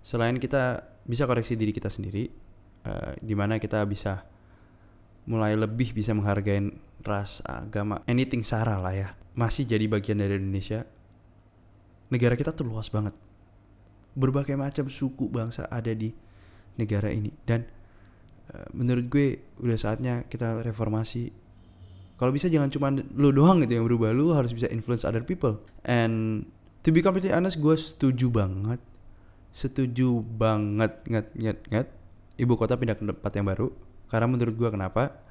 selain 0.04 0.36
kita 0.36 0.84
bisa 1.08 1.24
koreksi 1.24 1.56
diri 1.56 1.72
kita 1.72 1.88
sendiri 1.88 2.28
uh, 2.84 3.16
di 3.18 3.32
mana 3.32 3.56
kita 3.56 3.80
bisa 3.88 4.22
mulai 5.26 5.58
lebih 5.58 5.90
bisa 5.90 6.14
menghargai 6.14 6.70
ras 7.02 7.42
agama 7.42 8.04
anything 8.04 8.44
sara 8.44 8.76
lah 8.76 8.92
ya. 8.92 9.08
Masih 9.32 9.64
jadi 9.64 9.88
bagian 9.88 10.20
dari 10.20 10.36
Indonesia. 10.36 10.84
Negara 12.12 12.38
kita 12.38 12.54
tuh 12.54 12.68
luas 12.68 12.92
banget. 12.92 13.16
Berbagai 14.16 14.54
macam 14.54 14.86
suku 14.86 15.28
bangsa 15.28 15.66
ada 15.68 15.90
di 15.92 16.14
negara 16.78 17.10
ini. 17.10 17.32
Dan 17.44 17.64
uh, 18.52 18.68
menurut 18.72 19.08
gue 19.08 19.56
udah 19.60 19.76
saatnya 19.76 20.24
kita 20.28 20.60
reformasi 20.64 21.45
kalau 22.16 22.32
bisa 22.32 22.48
jangan 22.48 22.72
cuma 22.72 22.88
lu 23.12 23.28
doang 23.28 23.60
gitu 23.60 23.76
yang 23.76 23.84
berubah 23.84 24.10
lu 24.16 24.32
harus 24.32 24.56
bisa 24.56 24.64
influence 24.72 25.04
other 25.04 25.20
people. 25.20 25.60
And 25.84 26.48
to 26.80 26.88
be 26.88 27.04
completely 27.04 27.32
honest 27.32 27.60
gue 27.60 27.76
setuju 27.76 28.32
banget. 28.32 28.80
Setuju 29.52 30.24
banget 30.24 31.04
nget 31.04 31.26
nget 31.36 31.58
nget. 31.68 31.88
Ibu 32.40 32.56
kota 32.56 32.80
pindah 32.80 32.96
ke 32.96 33.04
tempat 33.04 33.32
yang 33.36 33.46
baru. 33.48 33.68
Karena 34.08 34.26
menurut 34.32 34.56
gue 34.56 34.68
kenapa? 34.72 35.24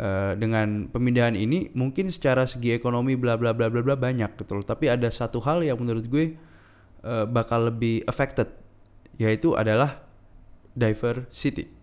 Uh, 0.00 0.38
dengan 0.38 0.86
pemindahan 0.86 1.34
ini 1.34 1.74
mungkin 1.74 2.08
secara 2.14 2.46
segi 2.46 2.70
ekonomi 2.70 3.18
bla 3.18 3.34
bla 3.34 3.50
bla 3.50 3.66
bla 3.66 3.82
bla 3.82 3.98
banyak 3.98 4.38
gitu 4.38 4.62
tapi 4.62 4.86
ada 4.86 5.10
satu 5.10 5.42
hal 5.42 5.66
yang 5.66 5.82
menurut 5.82 6.06
gue 6.06 6.38
uh, 7.02 7.26
bakal 7.26 7.68
lebih 7.68 8.06
affected 8.06 8.46
yaitu 9.18 9.58
adalah 9.58 10.06
diversity 10.78 11.79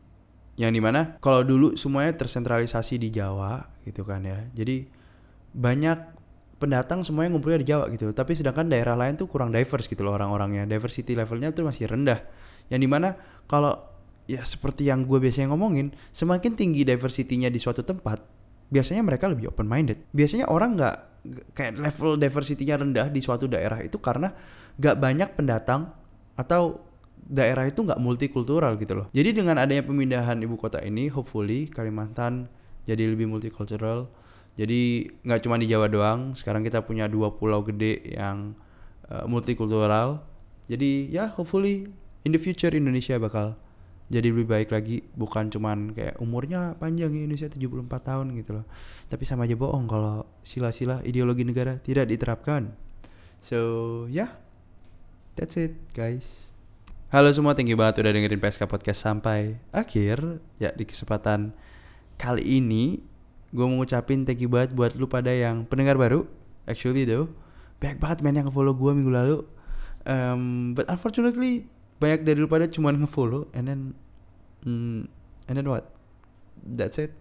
yang 0.58 0.74
di 0.74 0.82
mana 0.82 1.22
kalau 1.22 1.46
dulu 1.46 1.78
semuanya 1.78 2.18
tersentralisasi 2.18 2.98
di 2.98 3.14
Jawa 3.14 3.62
gitu 3.86 4.02
kan 4.02 4.26
ya. 4.26 4.42
Jadi 4.58 4.90
banyak 5.54 6.18
pendatang 6.58 7.06
semuanya 7.06 7.38
ngumpulnya 7.38 7.62
di 7.62 7.68
Jawa 7.70 7.86
gitu. 7.94 8.10
Tapi 8.10 8.34
sedangkan 8.34 8.66
daerah 8.66 8.98
lain 8.98 9.16
tuh 9.16 9.30
kurang 9.30 9.54
diverse 9.54 9.86
gitu 9.86 10.02
loh 10.02 10.18
orang-orangnya. 10.18 10.66
Diversity 10.66 11.14
levelnya 11.14 11.54
tuh 11.54 11.70
masih 11.70 11.86
rendah. 11.94 12.26
Yang 12.74 12.80
di 12.84 12.90
mana 12.90 13.14
kalau 13.46 13.78
ya 14.28 14.44
seperti 14.44 14.90
yang 14.90 15.08
gue 15.08 15.22
biasanya 15.22 15.56
ngomongin 15.56 15.96
semakin 16.12 16.58
tinggi 16.58 16.84
diversity-nya 16.84 17.48
di 17.48 17.64
suatu 17.64 17.80
tempat 17.82 18.20
biasanya 18.68 19.00
mereka 19.00 19.32
lebih 19.32 19.56
open 19.56 19.64
minded 19.64 20.04
biasanya 20.12 20.52
orang 20.52 20.76
nggak 20.76 20.96
kayak 21.56 21.80
level 21.80 22.20
diversity-nya 22.20 22.76
rendah 22.76 23.08
di 23.08 23.24
suatu 23.24 23.48
daerah 23.48 23.80
itu 23.80 23.96
karena 24.04 24.32
gak 24.76 25.00
banyak 25.00 25.30
pendatang 25.36 25.92
atau 26.36 26.87
daerah 27.26 27.66
itu 27.66 27.82
nggak 27.82 27.98
multikultural 27.98 28.78
gitu 28.78 28.94
loh. 29.04 29.08
Jadi 29.12 29.34
dengan 29.34 29.58
adanya 29.58 29.84
pemindahan 29.84 30.38
ibu 30.40 30.56
kota 30.56 30.80
ini, 30.86 31.10
hopefully 31.10 31.68
Kalimantan 31.68 32.48
jadi 32.86 33.10
lebih 33.10 33.28
multikultural. 33.28 34.08
Jadi 34.58 35.12
nggak 35.26 35.42
cuma 35.44 35.58
di 35.58 35.70
Jawa 35.70 35.90
doang. 35.90 36.34
Sekarang 36.38 36.62
kita 36.62 36.82
punya 36.82 37.06
dua 37.06 37.34
pulau 37.34 37.62
gede 37.62 38.16
yang 38.16 38.58
uh, 39.10 39.26
multikultural. 39.26 40.24
Jadi 40.70 41.12
ya 41.14 41.30
hopefully 41.34 41.90
in 42.28 42.32
the 42.36 42.42
future 42.42 42.72
Indonesia 42.74 43.16
bakal 43.22 43.56
jadi 44.08 44.32
lebih 44.32 44.48
baik 44.48 44.72
lagi 44.72 45.04
bukan 45.20 45.52
cuman 45.52 45.92
kayak 45.92 46.16
umurnya 46.24 46.80
panjang 46.80 47.12
ya 47.12 47.28
Indonesia 47.28 47.52
74 47.52 47.92
tahun 48.08 48.28
gitu 48.40 48.52
loh 48.60 48.66
tapi 49.12 49.28
sama 49.28 49.44
aja 49.44 49.60
bohong 49.60 49.84
kalau 49.88 50.24
sila-sila 50.48 51.04
ideologi 51.04 51.44
negara 51.44 51.76
tidak 51.84 52.08
diterapkan 52.08 52.72
so 53.44 53.60
ya 54.08 54.28
yeah, 54.28 54.32
that's 55.36 55.60
it 55.60 55.76
guys 55.92 56.47
halo 57.08 57.32
semua 57.32 57.56
thank 57.56 57.72
you 57.72 57.80
banget 57.80 58.04
udah 58.04 58.12
dengerin 58.12 58.36
PSK 58.36 58.68
Podcast 58.68 59.00
sampai 59.00 59.56
akhir. 59.72 60.44
Ya 60.60 60.76
di 60.76 60.84
kesempatan 60.84 61.56
kali 62.20 62.44
ini 62.44 63.00
gue 63.56 63.64
mau 63.64 63.80
ngucapin 63.80 64.28
thank 64.28 64.44
you 64.44 64.52
banget 64.52 64.76
buat 64.76 64.92
lu 65.00 65.08
pada 65.08 65.32
yang 65.32 65.64
pendengar 65.64 65.96
baru. 65.96 66.28
Actually 66.68 67.08
though 67.08 67.32
banyak 67.80 68.04
banget 68.04 68.18
men 68.28 68.36
yang 68.44 68.52
follow 68.52 68.76
gue 68.76 68.92
minggu 68.92 69.08
lalu. 69.08 69.38
Um, 70.04 70.76
but 70.76 70.84
unfortunately 70.92 71.72
banyak 72.04 72.28
dari 72.28 72.44
lu 72.44 72.52
pada 72.52 72.68
cuma 72.68 72.92
ngefollow 72.92 73.48
and 73.56 73.72
then 73.72 73.80
mm, 74.68 75.08
and 75.48 75.56
then 75.56 75.64
what? 75.64 75.88
That's 76.60 77.00
it. 77.00 77.16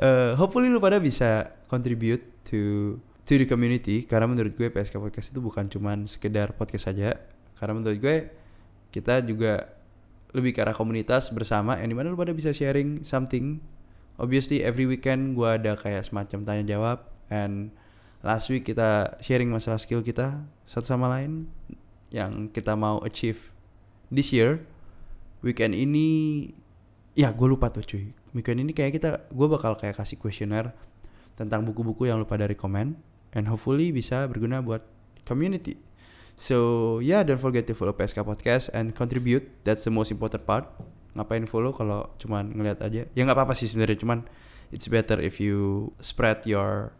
Uh, 0.00 0.32
hopefully 0.40 0.72
lu 0.72 0.80
pada 0.80 0.96
bisa 0.96 1.52
contribute 1.68 2.24
to 2.48 2.96
to 3.28 3.36
the 3.36 3.44
community. 3.44 4.08
Karena 4.08 4.24
menurut 4.24 4.56
gue 4.56 4.72
PSK 4.72 4.96
podcast 4.96 5.36
itu 5.36 5.40
bukan 5.44 5.68
cuma 5.68 5.92
sekedar 6.08 6.56
podcast 6.56 6.88
saja 6.88 7.12
karena 7.58 7.74
menurut 7.74 7.98
gue 7.98 8.16
kita 8.94 9.20
juga 9.26 9.74
lebih 10.32 10.56
ke 10.56 10.60
arah 10.62 10.76
komunitas 10.76 11.32
bersama 11.32 11.76
yang 11.80 11.90
di 11.90 11.96
mana 11.96 12.12
lu 12.12 12.18
pada 12.18 12.32
bisa 12.32 12.52
sharing 12.54 13.02
something. 13.04 13.60
Obviously 14.18 14.62
every 14.62 14.86
weekend 14.86 15.34
gue 15.38 15.46
ada 15.46 15.78
kayak 15.78 16.06
semacam 16.06 16.42
tanya 16.42 16.64
jawab 16.66 16.98
and 17.30 17.70
last 18.22 18.50
week 18.50 18.66
kita 18.66 19.18
sharing 19.22 19.48
masalah 19.48 19.78
skill 19.78 20.02
kita 20.02 20.42
satu 20.66 20.94
sama 20.94 21.06
lain 21.06 21.46
yang 22.10 22.50
kita 22.50 22.74
mau 22.74 23.02
achieve 23.02 23.54
this 24.10 24.34
year. 24.34 24.62
Weekend 25.38 25.78
ini 25.78 26.50
ya 27.14 27.30
gue 27.30 27.46
lupa 27.46 27.70
tuh 27.70 27.86
cuy. 27.86 28.10
Weekend 28.34 28.62
ini 28.66 28.74
kayak 28.74 28.98
kita 28.98 29.10
gue 29.30 29.46
bakal 29.46 29.78
kayak 29.78 29.96
kasih 30.02 30.18
kuesioner 30.18 30.74
tentang 31.38 31.62
buku-buku 31.62 32.10
yang 32.10 32.18
lupa 32.18 32.34
dari 32.34 32.58
komen 32.58 32.98
and 33.32 33.46
hopefully 33.46 33.94
bisa 33.94 34.26
berguna 34.26 34.58
buat 34.58 34.82
community 35.22 35.87
so 36.38 36.98
yeah 37.02 37.26
don't 37.26 37.42
forget 37.42 37.66
to 37.66 37.74
follow 37.74 37.90
PSK 37.90 38.22
podcast 38.22 38.70
and 38.70 38.94
contribute 38.94 39.50
that's 39.66 39.82
the 39.82 39.90
most 39.90 40.14
important 40.14 40.46
part 40.46 40.70
ngapain 41.18 41.50
follow 41.50 41.74
kalau 41.74 42.14
cuman 42.22 42.54
ngeliat 42.54 42.78
aja 42.78 43.10
ya 43.10 43.22
nggak 43.26 43.34
apa-apa 43.34 43.58
sih 43.58 43.66
sebenarnya 43.66 43.98
cuman 43.98 44.22
it's 44.70 44.86
better 44.86 45.18
if 45.18 45.42
you 45.42 45.90
spread 45.98 46.38
your 46.46 46.94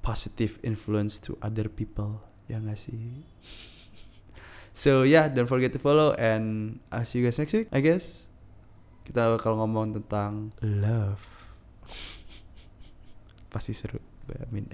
positive 0.00 0.56
influence 0.64 1.20
to 1.20 1.36
other 1.44 1.68
people 1.68 2.24
ya 2.48 2.56
nggak 2.56 2.80
sih 2.80 2.96
So 4.72 5.04
yeah, 5.04 5.28
don't 5.28 5.46
forget 5.46 5.72
to 5.76 5.78
follow 5.78 6.16
and 6.16 6.80
I'll 6.88 7.04
see 7.04 7.20
you 7.20 7.28
guys 7.28 7.36
next 7.36 7.52
week, 7.52 7.68
I 7.72 7.84
guess. 7.84 8.24
Kita 9.04 9.36
bakal 9.36 9.60
ngomong 9.60 9.92
tentang 10.00 10.56
love. 10.64 11.20
Pasti 13.52 13.76
seru, 13.76 14.00
gue 14.24 14.36
amin. 14.48 14.72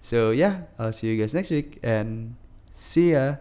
So 0.00 0.32
yeah, 0.32 0.64
I'll 0.80 0.96
see 0.96 1.12
you 1.12 1.20
guys 1.20 1.36
next 1.36 1.52
week 1.52 1.76
and 1.84 2.40
see 2.74 3.10
ya. 3.12 3.38